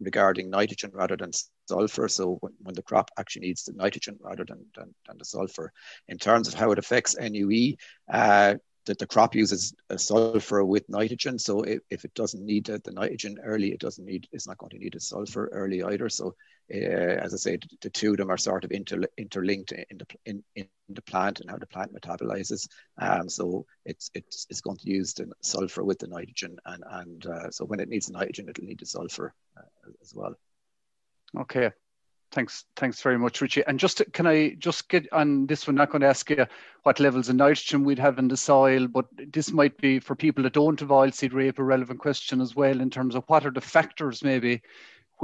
regarding 0.00 0.50
nitrogen 0.50 0.90
rather 0.92 1.16
than 1.16 1.32
sulfur. 1.68 2.08
So 2.08 2.38
when, 2.40 2.52
when, 2.60 2.74
the 2.74 2.82
crop 2.82 3.10
actually 3.18 3.46
needs 3.46 3.64
the 3.64 3.72
nitrogen 3.72 4.18
rather 4.20 4.44
than, 4.44 4.64
than, 4.76 4.94
than, 5.06 5.18
the 5.18 5.24
sulfur. 5.24 5.72
In 6.08 6.18
terms 6.18 6.48
of 6.48 6.54
how 6.54 6.72
it 6.72 6.78
affects 6.78 7.16
NUE, 7.18 7.74
uh, 8.12 8.54
that 8.86 8.98
the 8.98 9.06
crop 9.06 9.34
uses 9.34 9.74
sulfur 9.96 10.64
with 10.64 10.88
nitrogen. 10.88 11.38
So 11.38 11.62
if, 11.62 11.80
if 11.90 12.04
it 12.04 12.14
doesn't 12.14 12.44
need 12.44 12.66
the, 12.66 12.80
the, 12.84 12.92
nitrogen 12.92 13.38
early, 13.42 13.72
it 13.72 13.80
doesn't 13.80 14.04
need, 14.04 14.28
it's 14.32 14.46
not 14.46 14.58
going 14.58 14.70
to 14.70 14.78
need 14.78 14.94
the 14.94 15.00
sulfur 15.00 15.48
early 15.52 15.82
either. 15.82 16.08
So 16.08 16.34
uh, 16.72 16.76
as 16.76 17.34
I 17.34 17.36
say, 17.36 17.58
the, 17.80 17.90
two 17.90 18.12
of 18.12 18.16
them 18.16 18.30
are 18.30 18.36
sort 18.36 18.64
of 18.64 18.72
inter, 18.72 19.02
interlinked 19.18 19.72
in 19.72 19.98
the, 19.98 20.06
in, 20.24 20.42
in 20.54 20.68
the 20.88 21.02
plant 21.02 21.40
and 21.40 21.50
how 21.50 21.58
the 21.58 21.66
plant 21.66 21.94
metabolizes. 21.94 22.68
Um, 22.98 23.28
so 23.28 23.66
it's, 23.84 24.10
it's, 24.14 24.46
it's 24.50 24.60
going 24.60 24.78
to 24.78 24.88
use 24.88 25.12
the 25.14 25.30
sulfur 25.42 25.84
with 25.84 25.98
the 25.98 26.08
nitrogen. 26.08 26.56
And, 26.64 26.84
and 26.88 27.26
uh, 27.26 27.50
so 27.50 27.64
when 27.64 27.80
it 27.80 27.88
needs 27.88 28.08
nitrogen, 28.08 28.48
it'll 28.48 28.64
need 28.64 28.80
the 28.80 28.86
sulfur 28.86 29.34
uh, 29.56 29.62
as 30.06 30.14
well. 30.14 30.34
Okay, 31.36 31.70
Thanks, 32.32 32.64
thanks 32.74 33.00
very 33.00 33.18
much, 33.18 33.40
Richie. 33.40 33.64
And 33.66 33.78
just 33.78 34.02
can 34.12 34.26
I 34.26 34.56
just 34.58 34.88
get 34.88 35.10
on 35.12 35.46
this 35.46 35.66
one? 35.66 35.76
Not 35.76 35.90
going 35.90 36.02
to 36.02 36.08
ask 36.08 36.28
you 36.28 36.46
what 36.82 37.00
levels 37.00 37.28
of 37.28 37.36
nitrogen 37.36 37.84
we'd 37.84 37.98
have 37.98 38.18
in 38.18 38.28
the 38.28 38.36
soil, 38.36 38.88
but 38.88 39.06
this 39.32 39.52
might 39.52 39.76
be 39.78 40.00
for 40.00 40.14
people 40.16 40.42
that 40.42 40.52
don't 40.52 40.78
have 40.80 40.88
oilseed 40.88 41.32
rape 41.32 41.58
a 41.58 41.64
relevant 41.64 42.00
question 42.00 42.40
as 42.40 42.54
well 42.54 42.80
in 42.80 42.90
terms 42.90 43.14
of 43.14 43.24
what 43.28 43.46
are 43.46 43.52
the 43.52 43.60
factors 43.60 44.24
maybe 44.24 44.60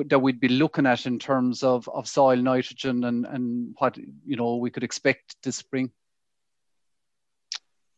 that 0.06 0.20
we'd 0.20 0.40
be 0.40 0.48
looking 0.48 0.86
at 0.86 1.04
in 1.04 1.18
terms 1.18 1.62
of, 1.62 1.86
of 1.88 2.08
soil 2.08 2.36
nitrogen 2.36 3.04
and, 3.04 3.26
and 3.26 3.74
what 3.78 3.98
you 4.24 4.36
know 4.36 4.56
we 4.56 4.70
could 4.70 4.84
expect 4.84 5.36
this 5.42 5.56
spring. 5.56 5.90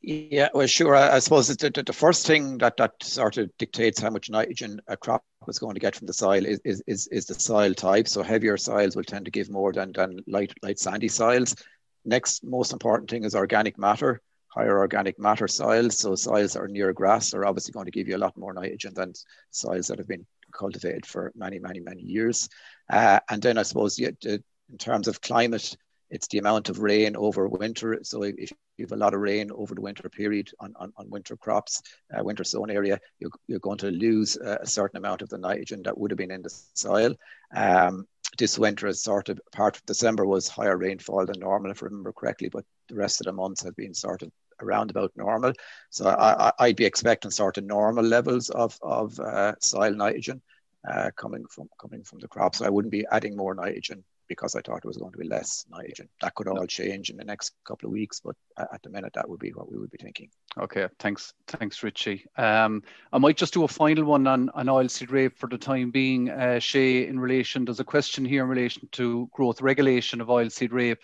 Yeah, 0.07 0.51
well, 0.53 0.67
sure. 0.67 0.95
I, 0.95 1.17
I 1.17 1.19
suppose 1.19 1.49
the, 1.49 1.83
the, 1.87 1.93
first 1.95 2.27
thing 2.27 2.59
that, 2.59 2.77
that 2.77 2.93
sort 3.03 3.39
of 3.39 3.51
dictates 3.57 3.99
how 3.99 4.11
much 4.11 4.29
nitrogen 4.29 4.79
a 4.87 4.99
crop 4.99 5.25
is 5.49 5.59
going 5.59 5.73
to 5.73 5.81
get 5.81 5.97
from 5.97 6.07
the 6.07 6.13
soil 6.13 6.45
is, 6.45 6.61
is, 6.63 6.83
is, 6.87 7.07
is 7.07 7.25
the 7.25 7.33
soil 7.33 7.73
type. 7.73 8.07
So 8.07 8.23
heavier 8.23 8.59
soils 8.59 8.97
will 8.97 9.05
tend 9.05 9.25
to 9.25 9.31
give 9.31 9.49
more 9.49 9.73
than, 9.73 9.93
than 9.93 10.19
light, 10.27 10.53
light 10.63 10.79
sandy 10.79 11.09
soils. 11.09 11.57
Next 12.05 12.45
most 12.45 12.75
important 12.75 13.09
thing 13.09 13.25
is 13.25 13.35
organic 13.35 13.79
matter, 13.79 14.21
higher 14.49 14.79
organic 14.79 15.19
matter 15.19 15.49
soils. 15.49 15.99
So 15.99 16.15
soils 16.17 16.53
that 16.53 16.61
are 16.61 16.69
near 16.69 16.93
grass 16.93 17.33
are 17.33 17.47
obviously 17.47 17.73
going 17.73 17.87
to 17.87 17.91
give 17.91 18.07
you 18.07 18.17
a 18.17 18.19
lot 18.19 18.37
more 18.37 18.53
nitrogen 18.53 18.93
than 18.93 19.15
soils 19.53 19.87
that 19.87 19.97
have 19.97 20.09
been 20.09 20.27
cultivated 20.53 21.07
for 21.07 21.33
many, 21.35 21.59
many, 21.59 21.81
many 21.81 22.03
years. 22.03 22.51
Uh, 22.93 23.21
and 23.31 23.41
then 23.41 23.57
I 23.57 23.63
suppose 23.63 23.99
yeah, 23.99 24.11
in 24.23 24.79
terms 24.79 25.09
of 25.09 25.23
climate, 25.23 25.75
it's 26.11 26.29
the 26.29 26.39
amount 26.39 26.69
of 26.69 26.79
rain 26.79 27.17
over 27.17 27.49
winter. 27.49 27.99
So 28.03 28.23
if 28.23 28.53
you 28.77 28.85
have 28.85 28.93
a 28.93 28.97
lot 28.97 29.15
of 29.15 29.21
rain 29.21 29.51
over 29.53 29.75
the 29.75 29.81
winter 29.81 30.09
period 30.09 30.51
on, 30.61 30.75
on, 30.77 30.93
on 30.97 31.11
winter 31.11 31.37
crops, 31.37 31.83
uh, 32.17 32.23
winter 32.23 32.45
sown 32.45 32.71
area, 32.71 33.01
you're, 33.19 33.31
you're 33.47 33.59
going 33.61 33.79
to 33.79 33.91
lose 33.91 34.37
a 34.37 34.67
certain 34.67 34.99
amount 34.99 35.23
of 35.23 35.29
the 35.29 35.39
nitrogen 35.39 35.83
that 35.85 35.97
would 35.97 36.11
have 36.11 36.19
been 36.19 36.31
in 36.31 36.43
the 36.43 36.55
soil. 36.75 37.15
Um, 37.55 38.07
this 38.39 38.59
winter 38.59 38.87
is 38.87 39.03
sort 39.03 39.29
of 39.29 39.41
part 39.53 39.77
of 39.77 39.87
December 39.87 40.27
was 40.27 40.49
higher 40.49 40.77
rainfall 40.77 41.27
than 41.27 41.41
normal, 41.41 41.71
if 41.71 41.83
I 41.83 41.87
remember 41.87 42.13
correctly, 42.13 42.49
but 42.49 42.65
the 42.89 42.97
rest 42.97 43.21
of 43.21 43.27
the 43.27 43.33
months 43.33 43.63
have 43.63 43.77
been 43.77 43.95
sort 43.95 44.23
of 44.23 44.31
around 44.61 44.91
about 44.91 45.13
normal. 45.17 45.53
So 45.91 46.09
I, 46.09 46.53
would 46.61 46.77
be 46.77 46.85
expecting 46.85 47.31
sort 47.31 47.59
of 47.59 47.65
normal 47.65 48.05
levels 48.05 48.51
of, 48.51 48.79
of 48.83 49.19
uh, 49.21 49.55
soil 49.61 49.93
nitrogen 49.93 50.43
uh, 50.89 51.11
coming 51.17 51.45
from 51.47 51.69
coming 51.81 52.03
from 52.03 52.21
the 52.21 52.29
crop. 52.29 52.55
So 52.55 52.67
I 52.67 52.71
wouldn't 52.71 52.93
be 52.93 53.07
adding 53.11 53.37
more 53.37 53.55
nitrogen 53.55 54.05
because 54.29 54.55
I 54.55 54.61
thought 54.61 54.79
it 54.79 54.87
was 54.87 54.97
going 54.97 55.13
to 55.13 55.19
be 55.19 55.29
less 55.29 55.65
nitrogen. 55.71 56.09
That 56.21 56.35
could 56.35 56.49
all 56.49 56.67
change 56.67 57.11
in 57.11 57.17
the 57.17 57.25
next 57.25 57.53
couple 57.67 57.89
of 57.89 57.93
weeks, 57.93 58.21
but 58.21 58.37
at 58.59 58.83
the 58.83 58.91
minute, 58.91 59.13
that 59.15 59.29
would 59.29 59.41
be 59.41 59.51
what 59.51 59.71
we 59.71 59.79
would 59.79 59.91
be 59.91 59.99
thinking. 60.01 60.29
Okay, 60.59 60.89
thanks, 60.99 61.35
thanks, 61.47 61.83
Richie. 61.83 62.25
Um, 62.37 62.83
I 63.13 63.19
might 63.19 63.37
just 63.37 63.55
do 63.55 63.65
a 63.65 63.69
final 63.69 64.05
one 64.05 64.27
on, 64.27 64.51
on 64.51 64.67
oilseed 64.67 65.11
rape 65.11 65.39
for 65.39 65.49
the 65.49 65.59
time 65.59 65.91
being. 65.91 66.31
Uh, 66.31 66.59
Shay, 66.59 67.07
in 67.07 67.19
relation, 67.19 67.65
there's 67.65 67.81
a 67.81 67.85
question 67.85 68.25
here 68.25 68.43
in 68.43 68.49
relation 68.49 68.89
to 68.93 69.29
growth 69.33 69.61
regulation 69.61 70.21
of 70.21 70.29
oilseed 70.29 70.73
rape. 70.73 71.03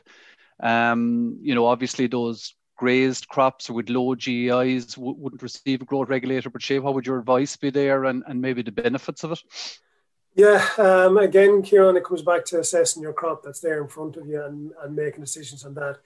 Um, 0.63 1.39
you 1.41 1.55
know, 1.55 1.67
obviously 1.67 2.07
those 2.07 2.55
grazed 2.77 3.29
crops 3.29 3.69
with 3.69 3.91
low 3.91 4.15
GEIs 4.15 4.97
wouldn't 4.97 5.43
receive 5.43 5.83
a 5.83 5.85
growth 5.85 6.09
regulator. 6.09 6.49
But 6.49 6.63
Shay, 6.63 6.79
what 6.79 6.95
would 6.95 7.07
your 7.07 7.19
advice 7.19 7.55
be 7.57 7.69
there, 7.71 8.07
and, 8.07 8.23
and 8.27 8.41
maybe 8.41 8.63
the 8.63 8.73
benefits 8.73 9.23
of 9.23 9.33
it? 9.33 9.43
Yeah, 10.35 10.65
um, 10.79 11.19
again, 11.19 11.63
Ciaran, 11.63 11.97
it 11.97 12.05
comes 12.05 12.23
back 12.23 12.45
to 12.47 12.61
assessing 12.61 13.03
your 13.03 13.13
crop 13.13 13.43
that's 13.43 13.61
there 13.61 13.83
in 13.83 13.89
front 13.89 14.17
of 14.17 14.29
you 14.29 14.43
and, 14.43 14.71
and 14.83 14.95
making 14.95 15.21
decisions 15.21 15.65
on 15.65 15.75
that. 15.75 15.99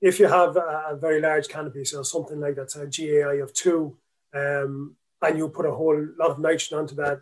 If 0.00 0.18
you 0.18 0.28
have 0.28 0.56
a, 0.56 0.84
a 0.90 0.96
very 0.96 1.20
large 1.20 1.48
canopy, 1.48 1.84
so 1.84 2.02
something 2.02 2.40
like 2.40 2.56
that's 2.56 2.76
a 2.76 2.86
GAI 2.86 3.34
of 3.42 3.52
two, 3.52 3.96
um, 4.34 4.96
and 5.22 5.38
you 5.38 5.48
put 5.48 5.66
a 5.66 5.70
whole 5.70 6.06
lot 6.18 6.30
of 6.30 6.38
nitrogen 6.38 6.78
onto 6.78 6.94
that, 6.96 7.20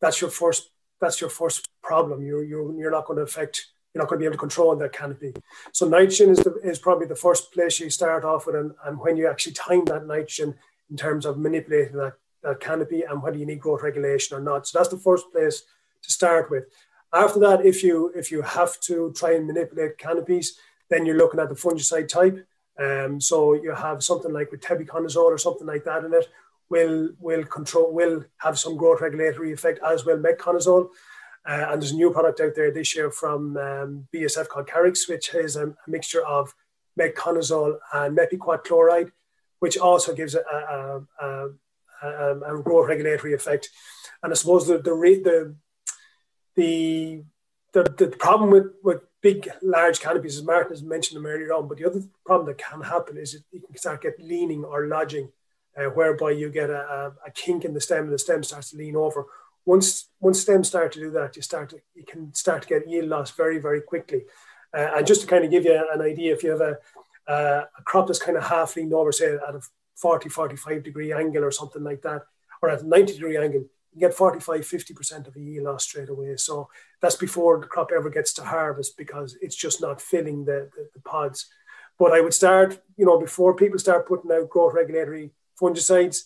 that's 0.00 0.20
your 0.20 0.30
first 0.30 0.70
that's 1.00 1.20
your 1.20 1.30
first 1.30 1.68
problem. 1.82 2.24
You're 2.24 2.44
you're, 2.44 2.74
you're 2.78 2.90
not 2.90 3.06
going 3.06 3.18
to 3.18 3.22
affect 3.22 3.66
you're 3.92 4.02
not 4.02 4.08
going 4.08 4.18
to 4.18 4.22
be 4.22 4.26
able 4.26 4.34
to 4.34 4.38
control 4.38 4.74
that 4.76 4.92
canopy. 4.92 5.32
So 5.72 5.86
nitrogen 5.88 6.30
is 6.30 6.38
the, 6.38 6.54
is 6.64 6.78
probably 6.78 7.06
the 7.06 7.16
first 7.16 7.52
place 7.52 7.78
you 7.80 7.90
start 7.90 8.24
off 8.24 8.46
with, 8.46 8.56
and, 8.56 8.72
and 8.84 8.98
when 8.98 9.16
you 9.16 9.28
actually 9.28 9.52
time 9.52 9.84
that 9.86 10.06
nitrogen 10.06 10.54
in 10.90 10.96
terms 10.96 11.24
of 11.24 11.38
manipulating 11.38 11.96
that, 11.96 12.14
that 12.42 12.60
canopy 12.60 13.02
and 13.02 13.22
whether 13.22 13.36
you 13.36 13.46
need 13.46 13.60
growth 13.60 13.82
regulation 13.82 14.36
or 14.36 14.40
not. 14.40 14.66
So 14.66 14.78
that's 14.78 14.90
the 14.90 14.98
first 14.98 15.30
place 15.32 15.62
to 16.04 16.12
start 16.12 16.50
with. 16.50 16.64
After 17.12 17.38
that, 17.40 17.64
if 17.64 17.82
you 17.82 18.12
if 18.14 18.30
you 18.32 18.42
have 18.42 18.80
to 18.80 19.12
try 19.16 19.34
and 19.34 19.46
manipulate 19.46 19.98
canopies, 19.98 20.58
then 20.90 21.06
you're 21.06 21.16
looking 21.16 21.40
at 21.40 21.48
the 21.48 21.54
fungicide 21.54 22.08
type. 22.08 22.46
Um, 22.78 23.20
so 23.20 23.54
you 23.54 23.72
have 23.72 24.02
something 24.02 24.32
like 24.32 24.50
with 24.50 24.60
tebuconazole 24.60 25.30
or 25.34 25.38
something 25.38 25.66
like 25.66 25.84
that 25.84 26.04
in 26.04 26.12
it 26.12 26.28
will 26.68 27.10
will 27.20 27.44
control 27.44 27.92
will 27.92 28.24
have 28.38 28.58
some 28.58 28.76
growth 28.76 29.00
regulatory 29.00 29.52
effect 29.52 29.78
as 29.86 30.04
well 30.04 30.18
metconazole. 30.18 30.88
Uh, 31.46 31.66
and 31.68 31.82
there's 31.82 31.92
a 31.92 31.96
new 31.96 32.10
product 32.10 32.40
out 32.40 32.54
there 32.54 32.70
this 32.70 32.96
year 32.96 33.10
from 33.10 33.56
um, 33.58 34.08
BASF 34.14 34.48
called 34.48 34.66
Caryx, 34.66 35.08
which 35.08 35.34
is 35.34 35.56
a, 35.56 35.68
a 35.68 35.74
mixture 35.86 36.24
of 36.24 36.54
metconazole 36.98 37.76
and 37.92 38.16
mepiquat 38.16 38.64
chloride, 38.64 39.12
which 39.58 39.76
also 39.76 40.14
gives 40.14 40.34
a, 40.34 40.40
a, 40.40 41.48
a, 42.02 42.62
growth 42.62 42.88
regulatory 42.88 43.34
effect. 43.34 43.68
And 44.22 44.32
I 44.32 44.36
suppose 44.36 44.66
the 44.66 44.78
the, 44.78 44.90
the 45.22 45.54
the 46.56 47.24
the, 47.74 47.82
the 47.82 48.16
problem 48.16 48.50
with, 48.50 48.68
with 48.82 49.00
big, 49.20 49.48
large 49.60 50.00
canopies, 50.00 50.38
as 50.38 50.44
Martin 50.44 50.70
has 50.70 50.82
mentioned 50.82 51.16
them 51.16 51.26
earlier 51.26 51.52
on, 51.52 51.66
but 51.66 51.76
the 51.76 51.86
other 51.86 52.02
problem 52.24 52.46
that 52.46 52.58
can 52.58 52.80
happen 52.80 53.18
is 53.18 53.42
you 53.50 53.60
can 53.60 53.76
start 53.76 54.02
get 54.02 54.20
leaning 54.20 54.64
or 54.64 54.86
lodging, 54.86 55.30
uh, 55.76 55.86
whereby 55.86 56.30
you 56.30 56.50
get 56.50 56.70
a, 56.70 56.80
a, 56.80 57.12
a, 57.26 57.30
kink 57.32 57.64
in 57.64 57.74
the 57.74 57.80
stem 57.80 58.04
and 58.04 58.12
the 58.12 58.18
stem 58.18 58.44
starts 58.44 58.70
to 58.70 58.76
lean 58.76 58.94
over. 58.94 59.26
Once 59.66 60.10
once 60.20 60.40
stems 60.40 60.68
start 60.68 60.92
to 60.92 61.00
do 61.00 61.10
that, 61.10 61.34
you 61.34 61.42
start 61.42 61.70
to, 61.70 61.80
you 61.94 62.04
can 62.04 62.32
start 62.32 62.62
to 62.62 62.68
get 62.68 62.88
yield 62.88 63.08
loss 63.08 63.32
very 63.32 63.58
very 63.58 63.80
quickly. 63.80 64.22
Uh, 64.72 64.90
and 64.96 65.06
just 65.06 65.22
to 65.22 65.26
kind 65.26 65.44
of 65.44 65.50
give 65.50 65.64
you 65.64 65.84
an 65.92 66.00
idea, 66.00 66.32
if 66.32 66.44
you 66.44 66.50
have 66.50 66.60
a, 66.60 66.78
a 67.26 67.82
crop 67.84 68.06
that's 68.06 68.18
kind 68.18 68.36
of 68.36 68.44
half 68.44 68.76
leaned 68.76 68.92
over, 68.92 69.10
say 69.10 69.34
at 69.34 69.54
a 69.54 69.60
40, 69.96 70.28
45 70.28 70.82
degree 70.82 71.12
angle 71.12 71.44
or 71.44 71.50
something 71.50 71.82
like 71.82 72.02
that, 72.02 72.22
or 72.60 72.70
at 72.70 72.82
a 72.82 72.86
90 72.86 73.14
degree 73.14 73.36
angle, 73.36 73.64
you 73.94 74.00
get 74.00 74.14
45, 74.14 74.60
50% 74.60 75.28
of 75.28 75.36
a 75.36 75.40
yield 75.40 75.64
loss 75.64 75.84
straight 75.84 76.08
away. 76.08 76.36
So 76.36 76.68
that's 77.00 77.16
before 77.16 77.60
the 77.60 77.66
crop 77.66 77.90
ever 77.96 78.10
gets 78.10 78.32
to 78.34 78.44
harvest 78.44 78.96
because 78.96 79.36
it's 79.40 79.56
just 79.56 79.80
not 79.80 80.00
filling 80.00 80.44
the, 80.44 80.68
the, 80.76 80.88
the 80.94 81.00
pods. 81.00 81.46
But 81.98 82.12
I 82.12 82.20
would 82.20 82.34
start, 82.34 82.80
you 82.96 83.06
know, 83.06 83.20
before 83.20 83.54
people 83.54 83.78
start 83.78 84.08
putting 84.08 84.32
out 84.32 84.50
growth 84.50 84.74
regulatory 84.74 85.30
fungicides, 85.60 86.24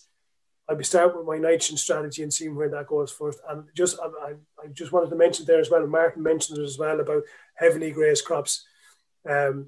I'd 0.67 0.77
be 0.77 0.83
starting 0.83 1.17
with 1.17 1.27
my 1.27 1.37
nitrogen 1.37 1.77
strategy 1.77 2.23
and 2.23 2.33
seeing 2.33 2.55
where 2.55 2.69
that 2.69 2.87
goes 2.87 3.11
first. 3.11 3.39
And 3.47 3.63
just 3.75 3.99
I, 3.99 4.33
I 4.63 4.67
just 4.71 4.91
wanted 4.91 5.09
to 5.11 5.15
mention 5.15 5.45
there 5.45 5.59
as 5.59 5.69
well, 5.69 5.85
Martin 5.85 6.23
mentioned 6.23 6.59
it 6.59 6.63
as 6.63 6.77
well 6.77 6.99
about 6.99 7.23
heavily 7.55 7.91
grazed 7.91 8.25
crops. 8.25 8.65
Um, 9.27 9.67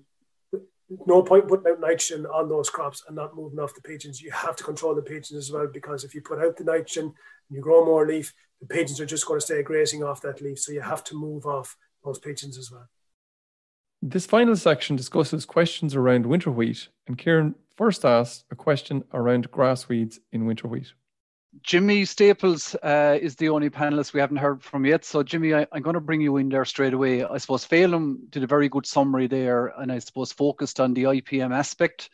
no 1.06 1.22
point 1.22 1.48
putting 1.48 1.72
out 1.72 1.80
nitrogen 1.80 2.26
on 2.26 2.50
those 2.50 2.70
crops 2.70 3.04
and 3.08 3.16
not 3.16 3.36
moving 3.36 3.60
off 3.60 3.76
the 3.76 3.82
pigeons. 3.82 4.22
You 4.22 4.32
have 4.32 4.56
to 4.58 4.64
control 4.64 4.96
the 4.96 5.02
pigeons 5.02 5.34
as 5.34 5.52
well 5.52 5.68
because 5.72 6.04
if 6.04 6.14
you 6.14 6.22
put 6.22 6.40
out 6.40 6.58
the 6.58 6.64
nitrogen 6.64 7.06
and 7.06 7.14
you 7.50 7.62
grow 7.62 7.86
more 7.86 8.06
leaf, 8.06 8.34
the 8.60 8.68
pigeons 8.68 9.00
are 9.00 9.06
just 9.06 9.26
going 9.26 9.40
to 9.40 9.46
stay 9.46 9.64
grazing 9.64 10.04
off 10.04 10.22
that 10.22 10.42
leaf. 10.42 10.60
So 10.60 10.72
you 10.72 10.82
have 10.82 11.04
to 11.06 11.16
move 11.16 11.46
off 11.46 11.78
those 12.04 12.20
pigeons 12.20 12.58
as 12.58 12.72
well. 12.72 12.88
This 14.02 14.26
final 14.26 14.56
section 14.56 14.96
discusses 14.96 15.46
questions 15.46 15.96
around 15.96 16.26
winter 16.26 16.50
wheat, 16.50 16.88
and 17.08 17.20
Ciaran 17.20 17.54
first 17.78 18.04
asked 18.04 18.46
a 18.50 18.56
question 18.56 19.04
around 19.14 19.52
grass 19.52 19.88
weeds 19.88 20.20
in 20.32 20.46
winter 20.46 20.68
wheat. 20.68 20.94
Jimmy 21.64 22.06
Staples 22.06 22.76
uh, 22.76 23.18
is 23.22 23.36
the 23.36 23.50
only 23.50 23.70
panelist 23.70 24.14
we 24.14 24.22
haven't 24.22 24.38
heard 24.38 24.64
from 24.64 24.86
yet. 24.86 25.04
So, 25.04 25.22
Jimmy, 25.22 25.54
I, 25.54 25.68
am 25.74 25.82
going 25.82 25.96
to 25.96 26.00
bring 26.00 26.22
you 26.22 26.38
in 26.38 26.50
there 26.50 26.64
straight 26.64 26.94
away. 26.94 27.24
I 27.24 27.38
suppose 27.38 27.66
Phelim 27.66 28.30
did 28.30 28.44
a 28.44 28.48
very 28.48 28.70
good 28.70 28.86
summary 28.86 29.28
there, 29.28 29.68
and 29.68 29.92
I 29.92 30.00
suppose 30.00 30.32
focused 30.32 30.80
on 30.80 30.94
the 30.94 31.04
IPM 31.04 31.54
aspect. 31.54 32.10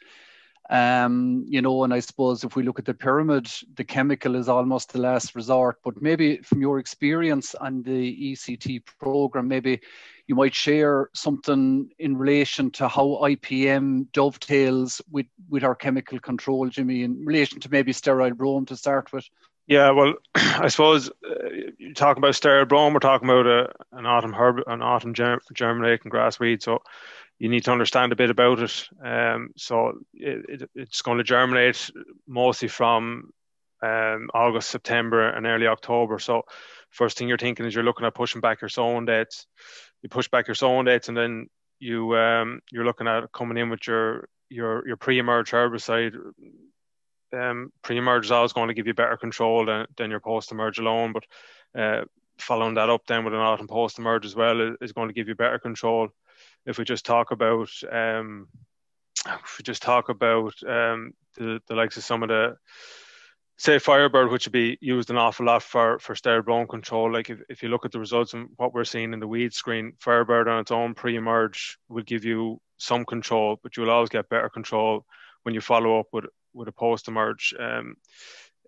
Um, 0.69 1.45
you 1.47 1.61
know, 1.61 1.83
and 1.83 1.93
I 1.93 2.01
suppose 2.01 2.43
if 2.43 2.55
we 2.55 2.63
look 2.63 2.79
at 2.79 2.85
the 2.85 2.93
pyramid, 2.93 3.49
the 3.75 3.85
chemical 3.85 4.35
is 4.35 4.49
almost 4.49 4.91
the 4.91 4.99
last 4.99 5.33
resort. 5.33 5.77
But 5.83 6.01
maybe 6.01 6.37
from 6.37 6.61
your 6.61 6.79
experience 6.79 7.55
on 7.55 7.83
the 7.83 8.33
ECT 8.33 8.83
program, 8.99 9.47
maybe 9.47 9.79
you 10.27 10.35
might 10.35 10.53
share 10.53 11.09
something 11.13 11.89
in 11.99 12.17
relation 12.17 12.69
to 12.71 12.89
how 12.89 13.19
IPM 13.23 14.11
dovetails 14.11 15.01
with, 15.09 15.27
with 15.49 15.63
our 15.63 15.75
chemical 15.75 16.19
control, 16.19 16.67
Jimmy, 16.67 17.03
in 17.03 17.23
relation 17.23 17.61
to 17.61 17.69
maybe 17.71 17.93
sterile 17.93 18.33
brome 18.33 18.65
to 18.65 18.75
start 18.75 19.13
with. 19.13 19.25
Yeah, 19.67 19.91
well, 19.91 20.15
I 20.35 20.67
suppose 20.67 21.09
uh, 21.09 21.49
you're 21.77 21.93
talking 21.93 22.21
about 22.21 22.35
sterile 22.35 22.65
brome. 22.65 22.93
We're 22.93 22.99
talking 22.99 23.29
about 23.29 23.47
a, 23.47 23.71
an 23.91 24.05
autumn 24.05 24.33
herb, 24.33 24.63
an 24.67 24.81
autumn 24.81 25.13
germ, 25.13 25.39
germinating 25.53 26.09
grass 26.09 26.39
weed. 26.39 26.61
So 26.61 26.81
you 27.39 27.49
need 27.49 27.65
to 27.65 27.71
understand 27.71 28.11
a 28.11 28.15
bit 28.15 28.29
about 28.29 28.59
it. 28.59 28.87
Um, 29.03 29.49
so 29.57 29.99
it, 30.13 30.61
it, 30.61 30.69
it's 30.75 31.01
going 31.01 31.19
to 31.19 31.23
germinate 31.23 31.91
mostly 32.27 32.67
from 32.67 33.31
um, 33.83 34.29
August, 34.33 34.69
September, 34.69 35.29
and 35.29 35.45
early 35.45 35.67
October. 35.67 36.19
So 36.19 36.43
first 36.89 37.17
thing 37.17 37.27
you're 37.27 37.37
thinking 37.37 37.65
is 37.65 37.75
you're 37.75 37.83
looking 37.83 38.05
at 38.07 38.15
pushing 38.15 38.41
back 38.41 38.61
your 38.61 38.69
sowing 38.69 39.05
dates 39.05 39.45
you 40.01 40.09
push 40.09 40.27
back 40.27 40.47
your 40.47 40.55
sowing 40.55 40.85
dates, 40.85 41.07
and 41.07 41.17
then 41.17 41.47
you 41.79 42.15
um, 42.15 42.61
you're 42.71 42.85
looking 42.85 43.07
at 43.07 43.31
coming 43.31 43.57
in 43.57 43.69
with 43.69 43.87
your 43.87 44.27
your 44.49 44.87
your 44.87 44.97
pre-emerge 44.97 45.51
herbicide. 45.51 46.13
Um, 47.33 47.71
pre-emerge 47.81 48.25
is 48.25 48.31
always 48.31 48.53
going 48.53 48.69
to 48.69 48.73
give 48.73 48.87
you 48.87 48.93
better 48.93 49.17
control 49.17 49.65
than, 49.65 49.85
than 49.97 50.09
your 50.09 50.21
post-emerge 50.21 50.79
alone, 50.79 51.11
but 51.11 51.25
uh, 51.79 52.05
following 52.37 52.75
that 52.75 52.89
up 52.89 53.01
then 53.05 53.25
with 53.25 53.33
an 53.33 53.41
autumn 53.41 53.67
post-emerge 53.67 54.25
as 54.25 54.33
well 54.33 54.61
is, 54.61 54.75
is, 54.79 54.91
going 54.93 55.09
to 55.09 55.13
give 55.13 55.27
you 55.27 55.35
better 55.35 55.59
control. 55.59 56.07
If 56.65 56.77
we 56.77 56.85
just 56.85 57.05
talk 57.05 57.31
about 57.31 57.69
um, 57.91 58.47
if 59.25 59.57
we 59.57 59.63
just 59.63 59.81
talk 59.81 60.09
about 60.09 60.53
um, 60.67 61.13
the, 61.35 61.59
the 61.67 61.75
likes 61.75 61.97
of 61.97 62.03
some 62.03 62.23
of 62.23 62.29
the 62.29 62.57
say 63.57 63.79
Firebird, 63.79 64.31
which 64.31 64.45
would 64.45 64.53
be 64.53 64.77
used 64.81 65.09
an 65.09 65.17
awful 65.17 65.45
lot 65.45 65.63
for 65.63 65.99
for 65.99 66.15
sterile 66.15 66.43
brome 66.43 66.67
control. 66.67 67.11
Like 67.11 67.29
if, 67.29 67.39
if 67.49 67.63
you 67.63 67.69
look 67.69 67.85
at 67.85 67.91
the 67.91 67.99
results 67.99 68.33
and 68.33 68.49
what 68.57 68.73
we're 68.73 68.85
seeing 68.85 69.13
in 69.13 69.19
the 69.19 69.27
weed 69.27 69.53
screen, 69.53 69.93
Firebird 69.99 70.47
on 70.47 70.59
its 70.59 70.71
own 70.71 70.93
pre-emerge 70.93 71.77
will 71.89 72.03
give 72.03 72.23
you 72.23 72.61
some 72.77 73.05
control, 73.05 73.59
but 73.63 73.75
you'll 73.75 73.89
always 73.89 74.09
get 74.09 74.29
better 74.29 74.49
control 74.49 75.05
when 75.43 75.55
you 75.55 75.61
follow 75.61 75.99
up 75.99 76.07
with 76.11 76.25
with 76.53 76.67
a 76.67 76.71
post-emerge. 76.71 77.53
Um, 77.59 77.95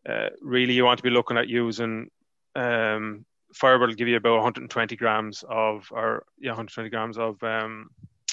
uh, 0.07 0.29
really, 0.41 0.73
you 0.73 0.85
want 0.85 0.97
to 0.97 1.03
be 1.03 1.09
looking 1.09 1.37
at 1.37 1.47
using 1.47 2.09
um, 2.55 3.25
Firebird 3.53 3.89
will 3.89 3.95
give 3.95 4.07
you 4.07 4.17
about 4.17 4.35
120 4.35 4.95
grams 4.95 5.43
of 5.47 5.87
or 5.91 6.25
yeah 6.39 6.51
120 6.51 6.89
grams 6.89 7.17
of 7.17 7.41
um, 7.43 7.89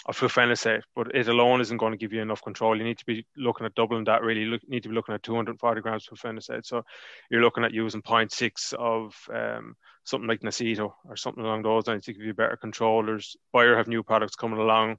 of 0.06 0.16
flufenacet, 0.16 0.82
but 0.94 1.14
it 1.14 1.26
alone 1.26 1.60
isn't 1.60 1.78
going 1.78 1.92
to 1.92 1.98
give 1.98 2.12
you 2.12 2.22
enough 2.22 2.42
control. 2.42 2.76
You 2.76 2.84
need 2.84 2.98
to 2.98 3.06
be 3.06 3.26
looking 3.36 3.66
at 3.66 3.74
doubling 3.74 4.04
that. 4.04 4.22
Really, 4.22 4.42
you 4.42 4.58
need 4.68 4.84
to 4.84 4.88
be 4.88 4.94
looking 4.94 5.14
at 5.14 5.22
240 5.22 5.80
grams 5.80 6.06
of 6.10 6.18
flufenacet. 6.18 6.64
So 6.64 6.84
you're 7.28 7.42
looking 7.42 7.64
at 7.64 7.74
using 7.74 8.02
0.6 8.02 8.72
of 8.74 9.16
um, 9.32 9.74
something 10.04 10.28
like 10.28 10.42
Naceto 10.42 10.92
or 11.08 11.16
something 11.16 11.44
along 11.44 11.62
those 11.62 11.88
lines 11.88 12.04
to 12.04 12.12
give 12.12 12.22
you 12.22 12.34
better 12.34 12.56
control. 12.56 13.04
There's 13.04 13.36
Bayer 13.52 13.76
have 13.76 13.88
new 13.88 14.04
products 14.04 14.36
coming 14.36 14.60
along. 14.60 14.98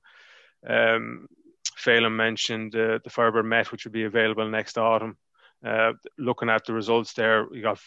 Um, 0.67 1.27
Phelim 1.77 2.15
mentioned 2.15 2.75
uh, 2.75 2.99
the 3.03 3.09
Firebird 3.09 3.45
Met, 3.45 3.71
which 3.71 3.85
will 3.85 3.93
be 3.93 4.03
available 4.03 4.49
next 4.49 4.77
autumn. 4.77 5.17
Uh, 5.65 5.93
looking 6.17 6.49
at 6.49 6.65
the 6.65 6.73
results 6.73 7.13
there, 7.13 7.45
we 7.49 7.61
got 7.61 7.79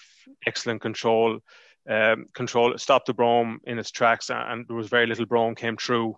excellent 0.46 0.80
control. 0.80 1.40
Um, 1.88 2.26
control 2.34 2.76
stopped 2.78 3.06
the 3.06 3.14
brome 3.14 3.60
in 3.64 3.78
its 3.78 3.90
tracks, 3.90 4.30
and 4.30 4.66
there 4.66 4.76
was 4.76 4.88
very 4.88 5.06
little 5.06 5.26
brome 5.26 5.54
came 5.54 5.76
through 5.76 6.16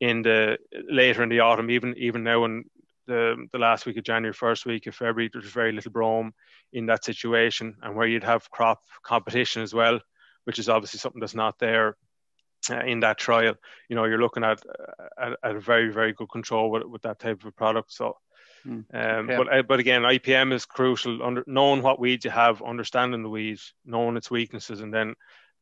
in 0.00 0.22
the 0.22 0.58
later 0.88 1.22
in 1.22 1.28
the 1.28 1.40
autumn, 1.40 1.70
even 1.70 1.94
even 1.96 2.22
now 2.22 2.44
in 2.44 2.64
the 3.06 3.46
the 3.52 3.58
last 3.58 3.86
week 3.86 3.96
of 3.96 4.04
January, 4.04 4.32
first 4.32 4.66
week 4.66 4.86
of 4.86 4.94
February, 4.94 5.30
there's 5.32 5.46
very 5.46 5.72
little 5.72 5.90
brome 5.90 6.32
in 6.72 6.86
that 6.86 7.04
situation, 7.04 7.76
and 7.82 7.96
where 7.96 8.06
you'd 8.06 8.24
have 8.24 8.50
crop 8.50 8.80
competition 9.02 9.62
as 9.62 9.74
well, 9.74 10.00
which 10.44 10.58
is 10.58 10.68
obviously 10.68 10.98
something 10.98 11.20
that's 11.20 11.34
not 11.34 11.58
there 11.58 11.96
uh, 12.70 12.80
in 12.80 13.00
that 13.00 13.18
trial. 13.18 13.54
You 13.88 13.96
know, 13.96 14.04
you're 14.04 14.20
looking 14.20 14.44
at, 14.44 14.62
at, 15.20 15.32
at 15.42 15.56
a 15.56 15.60
very 15.60 15.92
very 15.92 16.12
good 16.12 16.30
control 16.30 16.70
with, 16.70 16.84
with 16.84 17.02
that 17.02 17.18
type 17.18 17.44
of 17.44 17.56
product. 17.56 17.92
So. 17.92 18.16
Mm. 18.66 18.84
Um, 18.92 19.30
yeah. 19.30 19.36
But 19.36 19.52
uh, 19.52 19.62
but 19.62 19.80
again, 19.80 20.02
IPM 20.02 20.52
is 20.52 20.64
crucial. 20.64 21.22
Under, 21.22 21.44
knowing 21.46 21.82
what 21.82 22.00
weeds 22.00 22.24
you 22.24 22.30
have, 22.30 22.62
understanding 22.62 23.22
the 23.22 23.28
weeds, 23.28 23.74
knowing 23.84 24.16
its 24.16 24.30
weaknesses, 24.30 24.80
and 24.80 24.92
then 24.92 25.14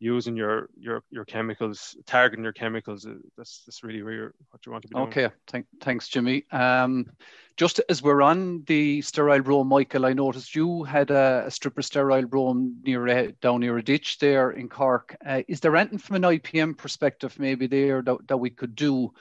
using 0.03 0.37
your 0.37 0.69
your 0.79 1.05
your 1.11 1.25
chemicals, 1.25 1.97
targeting 2.07 2.43
your 2.43 2.53
chemicals. 2.53 3.07
Uh, 3.07 3.15
that's 3.37 3.63
that's 3.65 3.85
really 3.85 4.03
where 4.03 4.35
what 4.51 4.67
you 4.67 4.73
want 4.73 4.83
to 4.83 4.89
be 4.89 4.95
doing. 4.95 5.09
Okay, 5.09 5.29
Thank, 5.47 5.67
thanks, 5.81 6.09
Jimmy. 6.09 6.45
Um, 6.51 7.11
just 7.57 7.81
as 7.89 8.03
we're 8.03 8.23
on 8.23 8.65
the 8.67 9.01
sterile 9.03 9.43
brome, 9.43 9.69
Michael, 9.69 10.07
I 10.07 10.13
noticed 10.13 10.57
you 10.57 10.83
had 10.83 11.11
a, 11.11 11.45
a 11.47 11.51
stripper 11.51 11.83
sterile 11.83 12.27
brome 12.27 12.81
near 12.85 13.07
a, 13.07 13.33
down 13.33 13.61
near 13.61 13.79
a 13.79 13.83
ditch 13.83 14.19
there 14.19 14.51
in 14.51 14.69
Cork. 14.69 15.17
Uh, 15.25 15.43
is 15.47 15.61
there 15.61 15.77
anything 15.77 15.99
from 15.99 16.17
an 16.17 16.23
IPM 16.23 16.77
perspective 16.77 17.39
maybe 17.39 17.69
there 17.69 18.03
that, 18.03 18.27
that 18.27 18.37
we 18.39 18.51
could 18.51 18.75
do? 18.75 19.13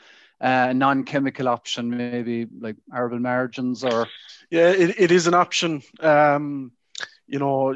Uh, 0.42 0.74
non-chemical 0.74 1.48
option, 1.48 1.96
maybe 1.96 2.48
like 2.60 2.76
arable 2.92 3.20
margins, 3.20 3.84
or 3.84 4.08
yeah, 4.50 4.70
it, 4.70 5.00
it 5.00 5.12
is 5.12 5.28
an 5.28 5.36
option. 5.36 5.84
Um, 6.00 6.72
you 7.28 7.38
know, 7.38 7.76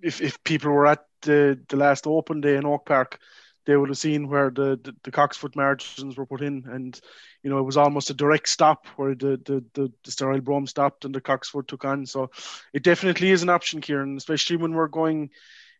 if 0.00 0.22
if 0.22 0.42
people 0.42 0.70
were 0.70 0.86
at 0.86 1.04
the 1.20 1.58
the 1.68 1.76
last 1.76 2.06
open 2.06 2.40
day 2.40 2.56
in 2.56 2.64
Oak 2.64 2.86
Park, 2.86 3.18
they 3.66 3.76
would 3.76 3.90
have 3.90 3.98
seen 3.98 4.28
where 4.28 4.50
the, 4.50 4.80
the, 4.82 4.96
the 5.04 5.10
cocksfoot 5.10 5.54
margins 5.54 6.16
were 6.16 6.26
put 6.26 6.40
in, 6.40 6.64
and 6.70 6.98
you 7.42 7.50
know 7.50 7.58
it 7.58 7.64
was 7.66 7.76
almost 7.76 8.10
a 8.10 8.14
direct 8.14 8.48
stop 8.48 8.86
where 8.96 9.14
the 9.14 9.38
the, 9.44 9.64
the, 9.74 9.92
the 10.02 10.10
sterile 10.10 10.40
brome 10.40 10.66
stopped 10.66 11.04
and 11.04 11.14
the 11.14 11.20
cocksfoot 11.20 11.66
took 11.68 11.84
on. 11.84 12.06
So 12.06 12.30
it 12.72 12.82
definitely 12.82 13.30
is 13.30 13.42
an 13.42 13.50
option, 13.50 13.82
Ciaran, 13.82 14.16
especially 14.16 14.56
when 14.56 14.72
we're 14.72 14.88
going 14.88 15.30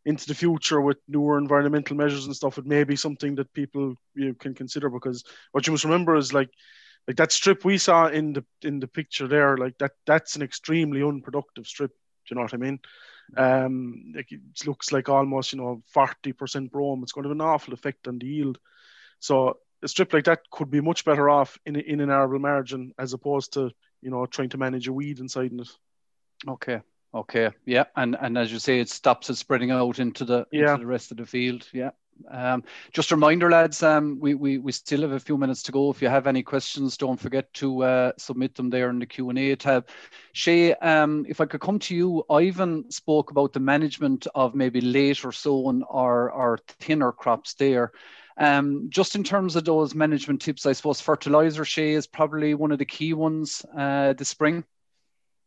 into 0.05 0.27
the 0.27 0.35
future 0.35 0.81
with 0.81 0.99
newer 1.09 1.39
environmental 1.39 1.97
measures 1.97 2.27
and 2.27 2.35
stuff. 2.35 2.59
It 2.59 2.67
may 2.67 2.85
be 2.85 2.97
something 2.97 3.35
that 3.37 3.53
people 3.53 3.95
you 4.15 4.29
know, 4.29 4.35
can 4.35 4.55
consider 4.55 4.89
because 4.89 5.25
what 5.53 5.67
you 5.67 5.73
must 5.73 5.85
remember 5.85 6.17
is 6.17 6.33
like 6.33 6.51
like 7.07 7.17
that 7.17 7.33
strip 7.33 7.65
we 7.65 7.79
saw 7.79 8.07
in 8.07 8.33
the 8.33 8.45
in 8.63 8.81
the 8.81 8.87
picture 8.87 9.27
there, 9.27 9.57
like 9.57 9.77
that 9.79 9.93
that's 10.07 10.37
an 10.37 10.43
extremely 10.43 11.03
unproductive 11.03 11.67
strip. 11.67 11.91
Do 11.91 12.35
you 12.35 12.37
know 12.37 12.43
what 12.43 12.55
I 12.55 12.59
mean? 12.59 12.81
Um, 13.37 14.13
like 14.15 14.31
it 14.33 14.41
looks 14.67 14.93
like 14.93 15.09
almost 15.09 15.53
you 15.53 15.59
know 15.59 15.83
40% 15.95 16.71
brome. 16.71 17.03
It's 17.03 17.13
going 17.13 17.23
to 17.25 17.29
have 17.29 17.37
an 17.37 17.41
awful 17.41 17.75
effect 17.75 18.09
on 18.09 18.19
the 18.19 18.27
yield. 18.27 18.59
So 19.19 19.59
a 19.83 19.89
strip 19.89 20.13
like 20.13 20.25
that 20.25 20.41
could 20.51 20.71
be 20.71 20.81
much 20.81 21.05
better 21.05 21.29
off 21.31 21.59
in 21.65 21.77
in 21.77 22.01
an 22.01 22.11
arable 22.11 22.39
margin 22.39 22.93
as 22.99 23.13
opposed 23.13 23.55
to 23.55 23.71
you 24.03 24.11
know 24.11 24.27
trying 24.27 24.51
to 24.51 24.59
manage 24.59 24.89
a 24.89 24.93
weed 24.93 25.21
inside 25.21 25.53
it. 25.53 25.69
Okay. 26.49 26.81
Okay. 27.15 27.51
Yeah. 27.65 27.85
And 27.97 28.17
and 28.21 28.39
as 28.39 28.53
you 28.53 28.59
say, 28.59 28.81
it 28.81 28.89
stops 28.89 29.31
it 29.31 29.37
spreading 29.37 29.71
out 29.71 29.99
into 29.99 30.25
the 30.25 30.47
yeah. 30.53 30.73
into 30.73 30.81
the 30.81 30.87
rest 30.87 31.11
of 31.11 31.17
the 31.17 31.27
field. 31.27 31.69
Yeah. 31.73 31.91
Um, 32.29 32.65
just 32.93 33.11
a 33.11 33.17
reminder, 33.17 33.51
lads, 33.51 33.83
um, 33.83 34.19
we, 34.21 34.35
we, 34.35 34.59
we 34.59 34.73
still 34.73 35.03
have 35.03 35.13
a 35.13 35.21
few 35.21 35.39
minutes 35.39 35.63
to 35.65 35.73
go. 35.73 35.91
If 35.91 36.03
you 36.03 36.09
have 36.09 36.27
any 36.27 36.43
questions, 36.43 36.97
don't 36.97 37.19
forget 37.19 37.53
to 37.55 37.83
uh, 37.83 38.13
submit 38.19 38.55
them 38.55 38.71
there 38.71 38.91
in 38.91 38.99
the 38.99 39.07
Q&A 39.07 39.57
tab. 39.57 39.89
Shay, 40.33 40.75
um, 40.75 41.25
if 41.29 41.41
I 41.41 41.47
could 41.47 41.61
come 41.61 41.79
to 41.81 41.95
you, 41.95 42.25
Ivan 42.31 42.91
spoke 42.91 43.31
about 43.31 43.53
the 43.53 43.61
management 43.61 44.27
of 44.35 44.55
maybe 44.55 44.81
later 44.81 45.33
sown 45.33 45.83
or, 45.89 46.31
or 46.31 46.59
thinner 46.67 47.13
crops 47.13 47.55
there. 47.55 47.93
Um, 48.37 48.87
just 48.89 49.17
in 49.17 49.25
terms 49.25 49.57
of 49.57 49.65
those 49.65 49.95
management 49.95 50.41
tips, 50.41 50.65
I 50.65 50.73
suppose 50.73 51.01
fertilizer, 51.01 51.65
Shay, 51.65 51.93
is 51.93 52.07
probably 52.07 52.55
one 52.55 52.73
of 52.73 52.79
the 52.79 52.87
key 52.87 53.13
ones 53.13 53.65
uh, 53.77 54.15
this 54.15 54.29
spring. 54.29 54.65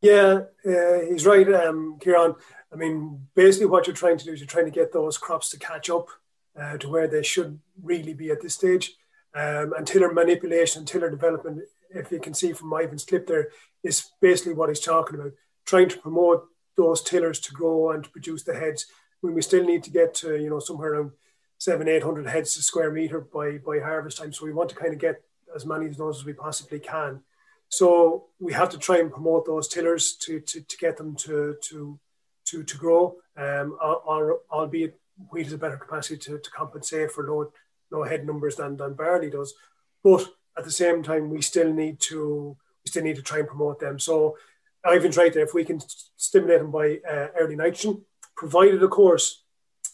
Yeah, 0.03 0.41
uh, 0.65 0.99
he's 1.09 1.25
right, 1.25 1.47
um, 1.53 1.97
Ciaran. 2.03 2.35
I 2.73 2.75
mean, 2.75 3.25
basically 3.35 3.67
what 3.67 3.87
you're 3.87 3.95
trying 3.95 4.17
to 4.17 4.25
do 4.25 4.33
is 4.33 4.41
you're 4.41 4.47
trying 4.47 4.65
to 4.65 4.71
get 4.71 4.91
those 4.91 5.17
crops 5.17 5.49
to 5.51 5.57
catch 5.57 5.89
up 5.89 6.09
uh, 6.59 6.77
to 6.79 6.89
where 6.89 7.07
they 7.07 7.23
should 7.23 7.57
really 7.81 8.13
be 8.13 8.29
at 8.29 8.41
this 8.41 8.55
stage. 8.55 8.97
Um, 9.33 9.71
and 9.77 9.87
tiller 9.87 10.11
manipulation, 10.11 10.81
and 10.81 10.87
tiller 10.87 11.09
development, 11.09 11.61
if 11.89 12.11
you 12.11 12.19
can 12.19 12.33
see 12.33 12.51
from 12.51 12.73
Ivan's 12.73 13.05
clip 13.05 13.27
there, 13.27 13.47
is 13.81 14.09
basically 14.19 14.53
what 14.53 14.67
he's 14.67 14.81
talking 14.81 15.17
about. 15.17 15.31
Trying 15.65 15.87
to 15.87 15.99
promote 15.99 16.47
those 16.75 17.01
tillers 17.01 17.39
to 17.39 17.53
grow 17.53 17.91
and 17.91 18.03
to 18.03 18.09
produce 18.09 18.43
the 18.43 18.55
heads. 18.55 18.87
When 19.21 19.33
we 19.33 19.41
still 19.41 19.63
need 19.63 19.83
to 19.85 19.89
get 19.89 20.13
to, 20.15 20.35
you 20.35 20.49
know, 20.49 20.59
somewhere 20.59 20.95
around 20.95 21.11
seven, 21.59 21.87
eight 21.87 22.03
hundred 22.03 22.27
heads 22.27 22.55
to 22.55 22.61
square 22.61 22.91
meter 22.91 23.21
by 23.21 23.57
by 23.59 23.79
harvest 23.79 24.17
time. 24.17 24.33
So 24.33 24.45
we 24.45 24.51
want 24.51 24.69
to 24.71 24.75
kind 24.75 24.93
of 24.93 24.99
get 24.99 25.23
as 25.55 25.65
many 25.65 25.85
of 25.85 25.95
those 25.95 26.19
as 26.19 26.25
we 26.25 26.33
possibly 26.33 26.79
can. 26.79 27.21
So 27.69 28.26
we 28.39 28.54
have 28.54 28.69
to 28.69 28.78
try 28.78 28.99
and 28.99 29.12
promote 29.12 29.45
those 29.45 29.67
tillers 29.67 30.13
to 30.17 30.39
to, 30.39 30.62
to 30.62 30.78
get 30.78 30.97
them 30.97 31.15
to 31.17 31.56
to 31.62 31.99
to 32.45 32.63
to 32.63 32.78
grow, 32.78 33.15
um, 33.38 33.78
albeit 33.82 34.99
wheat 35.32 35.45
has 35.45 35.54
a 35.54 35.58
better 35.58 35.78
capacity 35.78 36.17
to, 36.17 36.39
to 36.39 36.52
compensate 36.52 37.12
for 37.12 37.28
low 37.28 37.52
low 37.91 38.04
head 38.04 38.26
numbers 38.26 38.56
than, 38.56 38.78
than 38.78 38.93
barley 38.93 39.30
does. 39.30 39.54
But 40.04 40.28
at 40.58 40.63
the 40.63 40.71
same 40.71 41.04
time, 41.04 41.30
we 41.30 41.41
still 41.41 41.71
need 41.73 41.99
to 42.02 42.58
we 42.84 42.89
still 42.89 43.04
need 43.04 43.15
to 43.15 43.21
try 43.21 43.39
and 43.39 43.47
promote 43.47 43.80
them. 43.80 43.99
So 43.99 44.38
right 44.86 45.34
there. 45.34 45.43
If 45.43 45.54
we 45.54 45.63
can 45.63 45.82
stimulate 46.17 46.60
them 46.60 46.71
by 46.71 46.99
uh, 47.10 47.28
early 47.39 47.56
nitrogen, 47.56 48.04
provided 48.36 48.84
of 48.84 48.89
course 48.89 49.43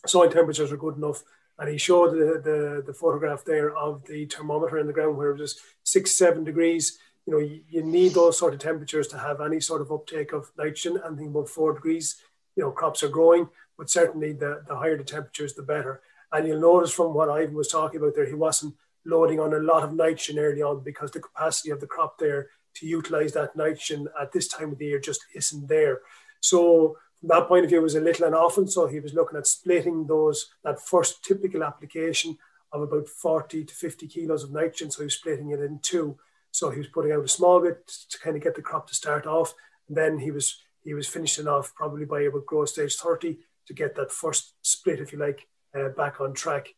soil 0.06 0.30
temperatures 0.30 0.72
are 0.72 0.78
good 0.78 0.98
enough. 0.98 1.24
And 1.58 1.70
he 1.70 1.78
showed 1.78 2.14
the, 2.14 2.42
the, 2.42 2.84
the 2.88 2.94
photograph 2.94 3.44
there 3.44 3.76
of 3.76 4.06
the 4.06 4.26
thermometer 4.26 4.80
in 4.80 4.88
the 4.88 4.94
ground 4.94 5.18
where 5.18 5.32
it 5.32 5.40
was 5.40 5.60
six, 5.84 6.16
seven 6.16 6.46
degrees. 6.46 6.98
You 7.30 7.36
know, 7.36 7.46
you, 7.46 7.62
you 7.70 7.84
need 7.84 8.14
those 8.14 8.38
sort 8.38 8.54
of 8.54 8.60
temperatures 8.60 9.08
to 9.10 9.20
have 9.20 9.40
any 9.40 9.60
sort 9.60 9.82
of 9.82 9.92
uptake 9.92 10.34
of 10.34 10.52
nitrogen. 10.58 11.00
Anything 11.06 11.28
above 11.28 11.50
four 11.50 11.74
degrees, 11.74 12.16
you 12.56 12.64
know, 12.64 12.72
crops 12.72 13.04
are 13.04 13.10
growing 13.10 13.50
but 13.80 13.90
certainly 13.90 14.34
the, 14.34 14.62
the 14.68 14.76
higher 14.76 14.98
the 14.98 15.04
temperatures, 15.06 15.54
the 15.54 15.64
better. 15.64 16.02
And 16.34 16.46
you'll 16.46 16.60
notice 16.60 16.92
from 16.92 17.14
what 17.14 17.30
Ivan 17.30 17.56
was 17.56 17.70
talking 17.70 18.00
about 18.00 18.14
there, 18.14 18.28
he 18.28 18.34
wasn't 18.34 18.76
loading 19.06 19.40
on 19.40 19.54
a 19.54 19.60
lot 19.60 19.84
of 19.84 19.94
nitrogen 19.94 20.38
early 20.38 20.62
on 20.62 20.84
because 20.84 21.12
the 21.12 21.22
capacity 21.22 21.70
of 21.70 21.80
the 21.80 21.88
crop 21.88 22.20
there 22.20 22.50
to 22.76 22.86
utilize 22.86 23.32
that 23.34 23.56
nitrogen 23.56 24.10
at 24.22 24.34
this 24.34 24.50
time 24.50 24.74
of 24.74 24.78
the 24.78 24.86
year 24.86 25.00
just 25.00 25.22
isn't 25.34 25.70
there. 25.70 26.02
So 26.42 26.98
from 27.22 27.30
that 27.30 27.48
point 27.48 27.64
of 27.64 27.70
view, 27.70 27.80
it 27.80 27.84
was 27.84 27.96
a 27.96 28.02
little 28.02 28.26
and 28.26 28.36
often. 28.36 28.68
So 28.68 28.86
he 28.86 29.00
was 29.00 29.14
looking 29.14 29.38
at 29.38 29.48
splitting 29.48 30.06
those 30.06 30.52
that 30.66 30.82
first 30.82 31.24
typical 31.24 31.64
application 31.64 32.38
of 32.74 32.82
about 32.82 33.08
40 33.08 33.64
to 33.64 33.74
50 33.74 34.08
kilos 34.08 34.44
of 34.44 34.52
nitrogen. 34.52 34.92
So 34.92 35.00
he 35.00 35.06
was 35.06 35.16
splitting 35.16 35.52
it 35.52 35.62
in 35.62 35.80
two. 35.80 36.18
So 36.52 36.70
he 36.70 36.80
was 36.80 36.88
putting 36.88 37.12
out 37.12 37.24
a 37.24 37.28
small 37.28 37.62
bit 37.62 37.88
to 38.10 38.20
kind 38.20 38.36
of 38.36 38.44
get 38.44 38.56
the 38.56 38.62
crop 38.62 38.88
to 38.88 38.96
start 38.96 39.26
off. 39.26 39.54
And 39.88 39.98
then 39.98 40.20
he 40.20 40.32
was 40.32 40.62
he 40.84 40.94
was 40.94 41.08
finishing 41.08 41.48
off 41.48 41.74
probably 41.76 42.06
by 42.06 42.22
about 42.22 42.46
growth 42.46 42.70
stage 42.70 42.96
30 42.96 43.38
to 43.68 43.74
get 43.74 43.96
that 43.96 44.12
first 44.12 44.54
split, 44.62 45.00
if 45.00 45.12
you 45.12 45.20
like, 45.20 45.48
uh, 45.78 45.90
back 45.90 46.22
on 46.22 46.34
track. 46.34 46.70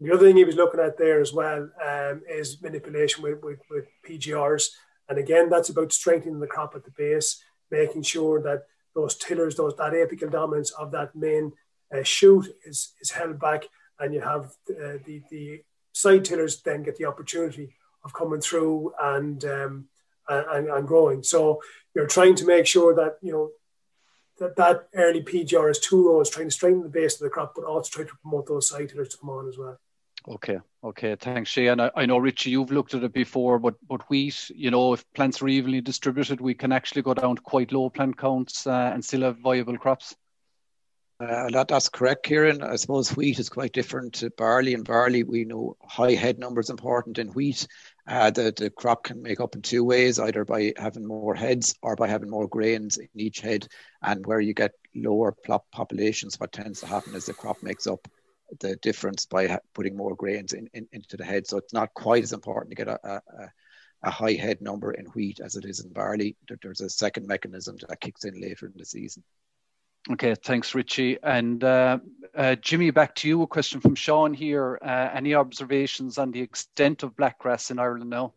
The 0.00 0.12
other 0.12 0.26
thing 0.26 0.36
he 0.36 0.44
was 0.44 0.56
looking 0.56 0.80
at 0.80 0.98
there 0.98 1.20
as 1.20 1.32
well 1.32 1.70
um, 1.82 2.22
is 2.28 2.60
manipulation 2.60 3.22
with, 3.22 3.42
with, 3.42 3.60
with, 3.70 3.86
PGRs. 4.06 4.70
And 5.08 5.18
again, 5.18 5.48
that's 5.48 5.68
about 5.68 5.92
strengthening 5.92 6.40
the 6.40 6.46
crop 6.46 6.74
at 6.74 6.84
the 6.84 6.90
base, 6.90 7.42
making 7.70 8.02
sure 8.02 8.42
that 8.42 8.64
those 8.94 9.16
tillers, 9.16 9.54
those 9.54 9.76
that 9.76 9.92
apical 9.92 10.30
dominance 10.30 10.70
of 10.72 10.90
that 10.90 11.14
main 11.14 11.52
uh, 11.94 12.02
shoot 12.02 12.46
is, 12.66 12.92
is 13.00 13.12
held 13.12 13.38
back, 13.38 13.64
and 14.00 14.12
you 14.12 14.20
have 14.20 14.46
uh, 14.70 14.98
the, 15.06 15.22
the 15.30 15.62
side 15.92 16.24
tillers 16.24 16.60
then 16.62 16.82
get 16.82 16.96
the 16.96 17.04
opportunity 17.04 17.74
of 18.04 18.12
coming 18.12 18.40
through 18.40 18.92
and, 19.00 19.44
um, 19.44 19.88
and, 20.28 20.68
and 20.68 20.86
growing. 20.86 21.22
So 21.22 21.60
you're 21.94 22.06
trying 22.06 22.34
to 22.36 22.46
make 22.46 22.66
sure 22.66 22.94
that 22.94 23.18
you 23.22 23.32
know 23.32 23.50
that, 24.38 24.56
that 24.56 24.88
early 24.94 25.22
PGR 25.22 25.70
is 25.70 25.78
two 25.78 26.08
rows, 26.08 26.30
trying 26.30 26.48
to 26.48 26.50
strengthen 26.50 26.82
the 26.82 26.88
base 26.88 27.14
of 27.14 27.20
the 27.20 27.30
crop, 27.30 27.54
but 27.54 27.64
also 27.64 27.90
try 27.90 28.04
to 28.04 28.16
promote 28.22 28.46
those 28.46 28.68
side 28.68 28.88
tillers 28.88 29.10
to 29.10 29.18
come 29.18 29.30
on 29.30 29.48
as 29.48 29.56
well. 29.56 29.78
Okay, 30.26 30.58
okay, 30.82 31.16
thanks, 31.16 31.50
Shay. 31.50 31.66
And 31.66 31.82
I, 31.82 31.90
I, 31.94 32.06
know 32.06 32.16
Richie, 32.16 32.50
you've 32.50 32.72
looked 32.72 32.94
at 32.94 33.04
it 33.04 33.12
before, 33.12 33.58
but 33.58 33.74
but 33.86 34.08
wheat, 34.08 34.50
you 34.54 34.70
know, 34.70 34.94
if 34.94 35.04
plants 35.12 35.42
are 35.42 35.48
evenly 35.48 35.82
distributed, 35.82 36.40
we 36.40 36.54
can 36.54 36.72
actually 36.72 37.02
go 37.02 37.12
down 37.12 37.36
to 37.36 37.42
quite 37.42 37.72
low 37.72 37.90
plant 37.90 38.16
counts 38.16 38.66
uh, 38.66 38.90
and 38.94 39.04
still 39.04 39.20
have 39.20 39.38
viable 39.38 39.76
crops. 39.76 40.16
Uh, 41.20 41.48
that, 41.50 41.68
that's 41.68 41.88
correct, 41.90 42.26
Ciaran. 42.26 42.62
I 42.62 42.76
suppose 42.76 43.14
wheat 43.14 43.38
is 43.38 43.48
quite 43.48 43.72
different 43.72 44.14
to 44.14 44.30
barley. 44.30 44.74
And 44.74 44.84
barley, 44.84 45.22
we 45.22 45.44
know 45.44 45.76
high 45.82 46.12
head 46.12 46.38
numbers 46.38 46.70
important 46.70 47.18
in 47.18 47.28
wheat. 47.28 47.68
Uh, 48.06 48.30
the, 48.30 48.52
the 48.56 48.68
crop 48.68 49.04
can 49.04 49.22
make 49.22 49.40
up 49.40 49.54
in 49.54 49.62
two 49.62 49.82
ways, 49.82 50.18
either 50.18 50.44
by 50.44 50.74
having 50.76 51.06
more 51.06 51.34
heads 51.34 51.74
or 51.80 51.96
by 51.96 52.06
having 52.06 52.28
more 52.28 52.46
grains 52.46 52.98
in 52.98 53.08
each 53.14 53.40
head. 53.40 53.66
And 54.02 54.26
where 54.26 54.40
you 54.40 54.52
get 54.52 54.72
lower 54.94 55.32
plop 55.32 55.64
populations, 55.70 56.38
what 56.38 56.52
tends 56.52 56.80
to 56.80 56.86
happen 56.86 57.14
is 57.14 57.26
the 57.26 57.32
crop 57.32 57.62
makes 57.62 57.86
up 57.86 58.06
the 58.60 58.76
difference 58.76 59.24
by 59.24 59.58
putting 59.72 59.96
more 59.96 60.14
grains 60.14 60.52
in, 60.52 60.68
in, 60.74 60.86
into 60.92 61.16
the 61.16 61.24
head. 61.24 61.46
So 61.46 61.56
it's 61.56 61.72
not 61.72 61.94
quite 61.94 62.22
as 62.22 62.34
important 62.34 62.70
to 62.70 62.84
get 62.84 62.88
a, 62.88 62.98
a, 63.08 63.22
a 64.02 64.10
high 64.10 64.34
head 64.34 64.60
number 64.60 64.92
in 64.92 65.06
wheat 65.06 65.40
as 65.40 65.56
it 65.56 65.64
is 65.64 65.80
in 65.80 65.90
barley. 65.90 66.36
There's 66.62 66.82
a 66.82 66.90
second 66.90 67.26
mechanism 67.26 67.78
that 67.88 68.00
kicks 68.00 68.24
in 68.24 68.38
later 68.38 68.66
in 68.66 68.74
the 68.76 68.84
season. 68.84 69.24
Okay, 70.12 70.34
thanks, 70.34 70.74
Richie. 70.74 71.18
And 71.22 71.64
uh, 71.64 71.98
uh, 72.36 72.56
Jimmy, 72.56 72.90
back 72.90 73.14
to 73.16 73.28
you. 73.28 73.42
A 73.42 73.46
question 73.46 73.80
from 73.80 73.94
Sean 73.94 74.34
here. 74.34 74.78
Uh, 74.82 75.08
any 75.12 75.34
observations 75.34 76.18
on 76.18 76.30
the 76.30 76.40
extent 76.40 77.02
of 77.02 77.16
blackgrass 77.16 77.70
in 77.70 77.78
Ireland 77.78 78.10
now? 78.10 78.34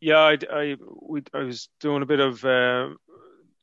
Yeah, 0.00 0.18
I, 0.18 0.38
I, 0.50 0.76
we, 1.00 1.22
I 1.32 1.38
was 1.40 1.68
doing 1.80 2.02
a 2.02 2.06
bit 2.06 2.20
of 2.20 2.44
uh, 2.44 2.88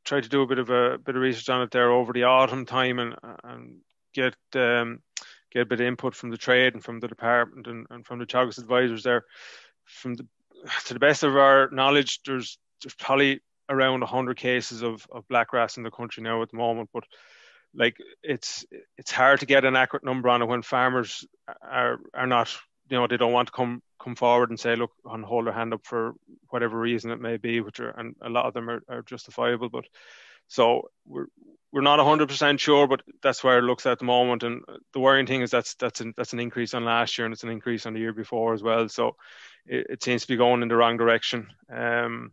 tried 0.05 0.23
to 0.23 0.29
do 0.29 0.41
a 0.41 0.47
bit 0.47 0.59
of 0.59 0.69
a 0.69 0.97
bit 0.97 1.15
of 1.15 1.21
research 1.21 1.49
on 1.49 1.61
it 1.61 1.71
there 1.71 1.91
over 1.91 2.13
the 2.13 2.23
autumn 2.23 2.65
time 2.65 2.99
and 2.99 3.15
and 3.43 3.77
get 4.13 4.35
um, 4.55 5.01
get 5.51 5.63
a 5.63 5.65
bit 5.65 5.81
of 5.81 5.87
input 5.87 6.15
from 6.15 6.29
the 6.29 6.37
trade 6.37 6.73
and 6.73 6.83
from 6.83 6.99
the 6.99 7.07
department 7.07 7.67
and, 7.67 7.87
and 7.89 8.05
from 8.05 8.19
the 8.19 8.25
Teagasc 8.25 8.57
advisors 8.57 9.03
there. 9.03 9.25
From 9.85 10.15
the 10.15 10.25
to 10.85 10.93
the 10.93 10.99
best 10.99 11.23
of 11.23 11.35
our 11.35 11.69
knowledge, 11.71 12.21
there's 12.25 12.57
there's 12.81 12.95
probably 12.95 13.41
around 13.69 14.01
100 14.01 14.37
cases 14.37 14.81
of, 14.81 15.05
of 15.11 15.27
blackgrass 15.27 15.77
in 15.77 15.83
the 15.83 15.91
country 15.91 16.23
now 16.23 16.41
at 16.41 16.51
the 16.51 16.57
moment, 16.57 16.89
but 16.93 17.03
like 17.73 17.97
it's 18.23 18.65
it's 18.97 19.11
hard 19.11 19.39
to 19.39 19.45
get 19.45 19.65
an 19.65 19.75
accurate 19.75 20.03
number 20.03 20.29
on 20.29 20.41
it 20.41 20.45
when 20.45 20.61
farmers 20.61 21.25
are 21.61 21.99
are 22.13 22.27
not 22.27 22.53
you 22.89 22.97
know 22.97 23.07
they 23.07 23.17
don't 23.17 23.33
want 23.33 23.47
to 23.47 23.53
come 23.53 23.81
come 24.01 24.15
forward 24.15 24.49
and 24.49 24.59
say 24.59 24.75
look 24.75 24.91
and 25.05 25.25
hold 25.25 25.45
their 25.45 25.53
hand 25.53 25.73
up 25.73 25.81
for 25.83 26.13
whatever 26.49 26.79
reason 26.79 27.11
it 27.11 27.19
may 27.19 27.37
be 27.37 27.61
which 27.61 27.79
are 27.79 27.89
and 27.91 28.15
a 28.21 28.29
lot 28.29 28.45
of 28.45 28.53
them 28.53 28.69
are, 28.69 28.81
are 28.89 29.01
justifiable 29.03 29.69
but 29.69 29.85
so 30.47 30.89
we're 31.05 31.27
we're 31.73 31.81
not 31.81 31.99
100% 31.99 32.59
sure 32.59 32.87
but 32.87 33.01
that's 33.21 33.43
where 33.43 33.59
it 33.59 33.63
looks 33.63 33.85
at 33.85 33.99
the 33.99 34.05
moment 34.05 34.43
and 34.43 34.61
the 34.93 34.99
worrying 34.99 35.27
thing 35.27 35.41
is 35.41 35.51
that's 35.51 35.75
that's 35.75 35.99
an, 35.99 36.13
that's 36.15 36.33
an 36.33 36.39
increase 36.39 36.73
on 36.73 36.85
last 36.85 37.17
year 37.17 37.25
and 37.25 37.33
it's 37.33 37.43
an 37.43 37.49
increase 37.49 37.85
on 37.85 37.93
the 37.93 37.99
year 37.99 38.13
before 38.13 38.53
as 38.53 38.63
well 38.63 38.87
so 38.87 39.15
it, 39.65 39.85
it 39.89 40.03
seems 40.03 40.21
to 40.21 40.27
be 40.27 40.37
going 40.37 40.61
in 40.61 40.69
the 40.69 40.75
wrong 40.75 40.97
direction. 40.97 41.47
Um 41.69 42.31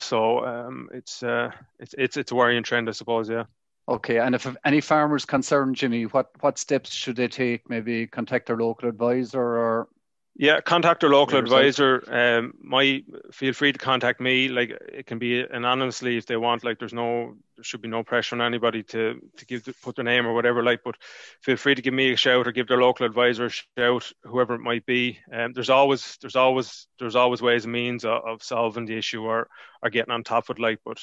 so 0.00 0.44
um 0.44 0.88
it's 0.92 1.22
uh 1.22 1.50
it's 1.78 1.94
it's 1.98 2.16
it's 2.16 2.32
a 2.32 2.34
worrying 2.34 2.62
trend 2.62 2.88
i 2.88 2.92
suppose 2.92 3.28
yeah 3.28 3.44
Okay, 3.88 4.18
and 4.18 4.34
if 4.34 4.46
any 4.64 4.80
farmers 4.80 5.24
concerned, 5.24 5.74
Jimmy, 5.74 6.04
what, 6.04 6.30
what 6.40 6.56
steps 6.56 6.90
should 6.90 7.16
they 7.16 7.26
take? 7.26 7.68
Maybe 7.68 8.06
contact 8.06 8.46
their 8.46 8.56
local 8.56 8.88
advisor 8.88 9.42
or 9.42 9.88
yeah, 10.34 10.60
contact 10.60 11.02
your 11.02 11.12
local 11.12 11.38
advisor. 11.38 12.02
Um, 12.08 12.54
my 12.58 13.02
feel 13.32 13.52
free 13.52 13.72
to 13.72 13.78
contact 13.78 14.18
me. 14.18 14.48
Like 14.48 14.70
it 14.70 15.06
can 15.06 15.18
be 15.18 15.42
anonymously 15.42 16.16
if 16.16 16.24
they 16.24 16.36
want. 16.36 16.64
Like 16.64 16.78
there's 16.78 16.94
no, 16.94 17.34
there 17.56 17.64
should 17.64 17.82
be 17.82 17.88
no 17.88 18.02
pressure 18.02 18.36
on 18.36 18.40
anybody 18.40 18.82
to 18.84 19.20
to 19.36 19.46
give 19.46 19.68
put 19.82 19.96
their 19.96 20.06
name 20.06 20.26
or 20.26 20.32
whatever. 20.32 20.62
Like, 20.62 20.80
but 20.84 20.96
feel 21.42 21.56
free 21.56 21.74
to 21.74 21.82
give 21.82 21.92
me 21.92 22.12
a 22.12 22.16
shout 22.16 22.46
or 22.46 22.52
give 22.52 22.66
their 22.66 22.80
local 22.80 23.04
advisor 23.04 23.46
a 23.46 23.50
shout, 23.50 24.10
whoever 24.24 24.54
it 24.54 24.60
might 24.60 24.86
be. 24.86 25.18
Um, 25.30 25.52
there's 25.52 25.70
always 25.70 26.16
there's 26.22 26.36
always 26.36 26.86
there's 26.98 27.16
always 27.16 27.42
ways 27.42 27.64
and 27.64 27.72
means 27.72 28.04
of, 28.06 28.24
of 28.26 28.42
solving 28.42 28.86
the 28.86 28.96
issue 28.96 29.22
or 29.22 29.48
or 29.82 29.90
getting 29.90 30.12
on 30.12 30.24
top 30.24 30.48
of 30.48 30.56
it. 30.56 30.62
Like, 30.62 30.78
but 30.82 30.98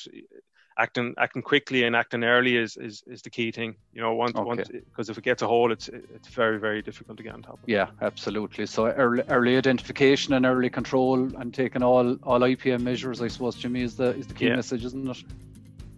acting 0.80 1.14
acting 1.18 1.42
quickly 1.42 1.84
and 1.84 1.96
acting 1.96 2.24
early 2.24 2.56
is, 2.56 2.78
is, 2.78 3.04
is 3.06 3.22
the 3.22 3.30
key 3.30 3.52
thing. 3.52 3.76
You 3.94 4.02
know, 4.02 4.14
once 4.14 4.36
okay. 4.36 4.44
once 4.44 4.68
because 4.68 5.10
if 5.10 5.18
it 5.18 5.24
gets 5.24 5.42
a 5.42 5.48
hold, 5.48 5.72
it's 5.72 5.90
it's 5.90 6.30
very 6.30 6.58
very 6.60 6.82
difficult 6.82 7.18
to 7.18 7.24
get 7.24 7.34
on 7.34 7.42
top 7.44 7.60
of. 7.62 7.68
Yeah, 7.68 7.90
absolutely. 8.02 8.66
So 8.66 8.88
early, 8.88 9.24
early 9.30 9.58
identification 9.58 10.34
and 10.34 10.46
early 10.46 10.70
control 10.70 11.36
and 11.36 11.54
taking 11.54 11.84
all 11.84 12.16
all 12.24 12.40
IPM 12.40 12.82
measures, 12.82 13.22
I 13.22 13.28
suppose, 13.28 13.56
Jimmy, 13.56 13.82
is 13.82 13.96
the 13.98 14.16
is 14.16 14.28
the 14.28 14.34
key 14.34 14.48
yeah. 14.48 14.56
message, 14.56 14.86
isn't 14.86 15.08
it? 15.08 15.24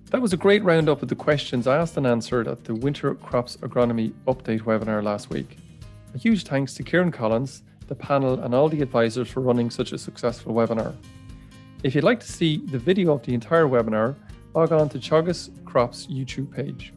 That 0.10 0.22
was 0.22 0.34
a 0.34 0.38
great 0.38 0.64
roundup 0.64 1.02
of 1.02 1.08
the 1.08 1.16
questions 1.16 1.68
I 1.68 1.78
asked 1.78 1.96
and 1.96 2.06
answered 2.06 2.48
at 2.48 2.66
the 2.66 2.76
Winter 2.76 3.16
Crops 3.16 3.56
Agronomy 3.58 4.12
Update 4.28 4.64
webinar 4.64 5.02
last 5.02 5.30
week. 5.30 5.58
A 6.14 6.18
huge 6.18 6.44
thanks 6.44 6.74
to 6.74 6.84
Ciaran 6.84 7.12
Collins, 7.12 7.64
the 7.88 7.96
panel, 7.96 8.42
and 8.42 8.54
all 8.54 8.68
the 8.68 8.82
advisors 8.82 9.30
for 9.30 9.40
running 9.40 9.70
such 9.70 9.94
a 9.94 9.98
successful 9.98 10.54
webinar. 10.54 10.94
If 11.84 11.96
you'd 11.96 12.04
like 12.04 12.20
to 12.20 12.30
see 12.30 12.58
the 12.58 12.78
video 12.78 13.14
of 13.14 13.24
the 13.24 13.34
entire 13.34 13.68
webinar, 13.68 14.16
log 14.54 14.72
on 14.72 14.88
to 14.90 15.00
Teagasc 15.00 15.66
Crops 15.66 16.08
YouTube 16.08 16.52
page. 16.52 16.94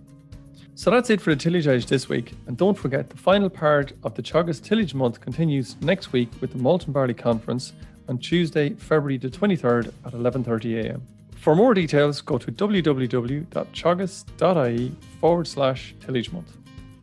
So 0.76 0.90
that's 0.90 1.10
it 1.10 1.20
for 1.20 1.34
the 1.34 1.40
Tillage 1.40 1.68
Edge 1.68 1.86
this 1.86 2.08
week, 2.08 2.32
and 2.46 2.56
don't 2.56 2.76
forget 2.76 3.08
the 3.08 3.16
final 3.16 3.48
part 3.48 3.92
of 4.02 4.14
the 4.14 4.22
Teagasc 4.22 4.62
Tillage 4.62 4.94
Month 4.94 5.20
continues 5.20 5.76
next 5.80 6.12
week 6.12 6.28
with 6.40 6.50
the 6.52 6.58
Malt 6.58 6.86
and 6.86 6.94
Barley 6.94 7.14
Conference 7.14 7.72
on 8.08 8.18
Tuesday, 8.18 8.70
February 8.70 9.18
the 9.18 9.30
23rd 9.30 9.92
at 10.04 10.12
11.30am. 10.12 11.00
For 11.36 11.54
more 11.54 11.74
details, 11.74 12.20
go 12.20 12.38
to 12.38 12.50
www.teagasc.ie 12.50 14.96
forward 15.20 15.46
slash 15.46 15.94
tillage 16.00 16.32
month. 16.32 16.56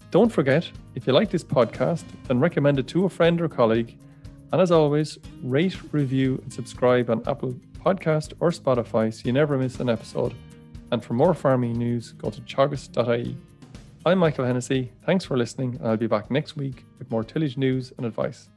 Don't 0.09 0.29
forget, 0.29 0.69
if 0.95 1.07
you 1.07 1.13
like 1.13 1.29
this 1.29 1.43
podcast, 1.43 2.03
then 2.27 2.39
recommend 2.39 2.79
it 2.79 2.87
to 2.87 3.05
a 3.05 3.09
friend 3.09 3.39
or 3.39 3.47
colleague. 3.47 3.95
And 4.51 4.61
as 4.61 4.71
always, 4.71 5.17
rate, 5.43 5.77
review, 5.93 6.39
and 6.43 6.51
subscribe 6.51 7.09
on 7.09 7.23
Apple 7.27 7.55
Podcast 7.83 8.33
or 8.39 8.51
Spotify 8.51 9.13
so 9.13 9.21
you 9.25 9.33
never 9.33 9.57
miss 9.57 9.79
an 9.79 9.89
episode. 9.89 10.33
And 10.91 11.03
for 11.03 11.13
more 11.13 11.33
farming 11.33 11.73
news, 11.73 12.11
go 12.13 12.29
to 12.29 12.41
teagasc.ie. 12.41 13.37
I'm 14.05 14.17
Michael 14.17 14.45
Hennessy. 14.45 14.91
Thanks 15.05 15.25
for 15.25 15.37
listening, 15.37 15.75
and 15.75 15.87
I'll 15.87 15.97
be 15.97 16.07
back 16.07 16.29
next 16.29 16.55
week 16.55 16.85
with 16.99 17.09
more 17.09 17.23
tillage 17.23 17.57
news 17.57 17.93
and 17.97 18.05
advice. 18.05 18.49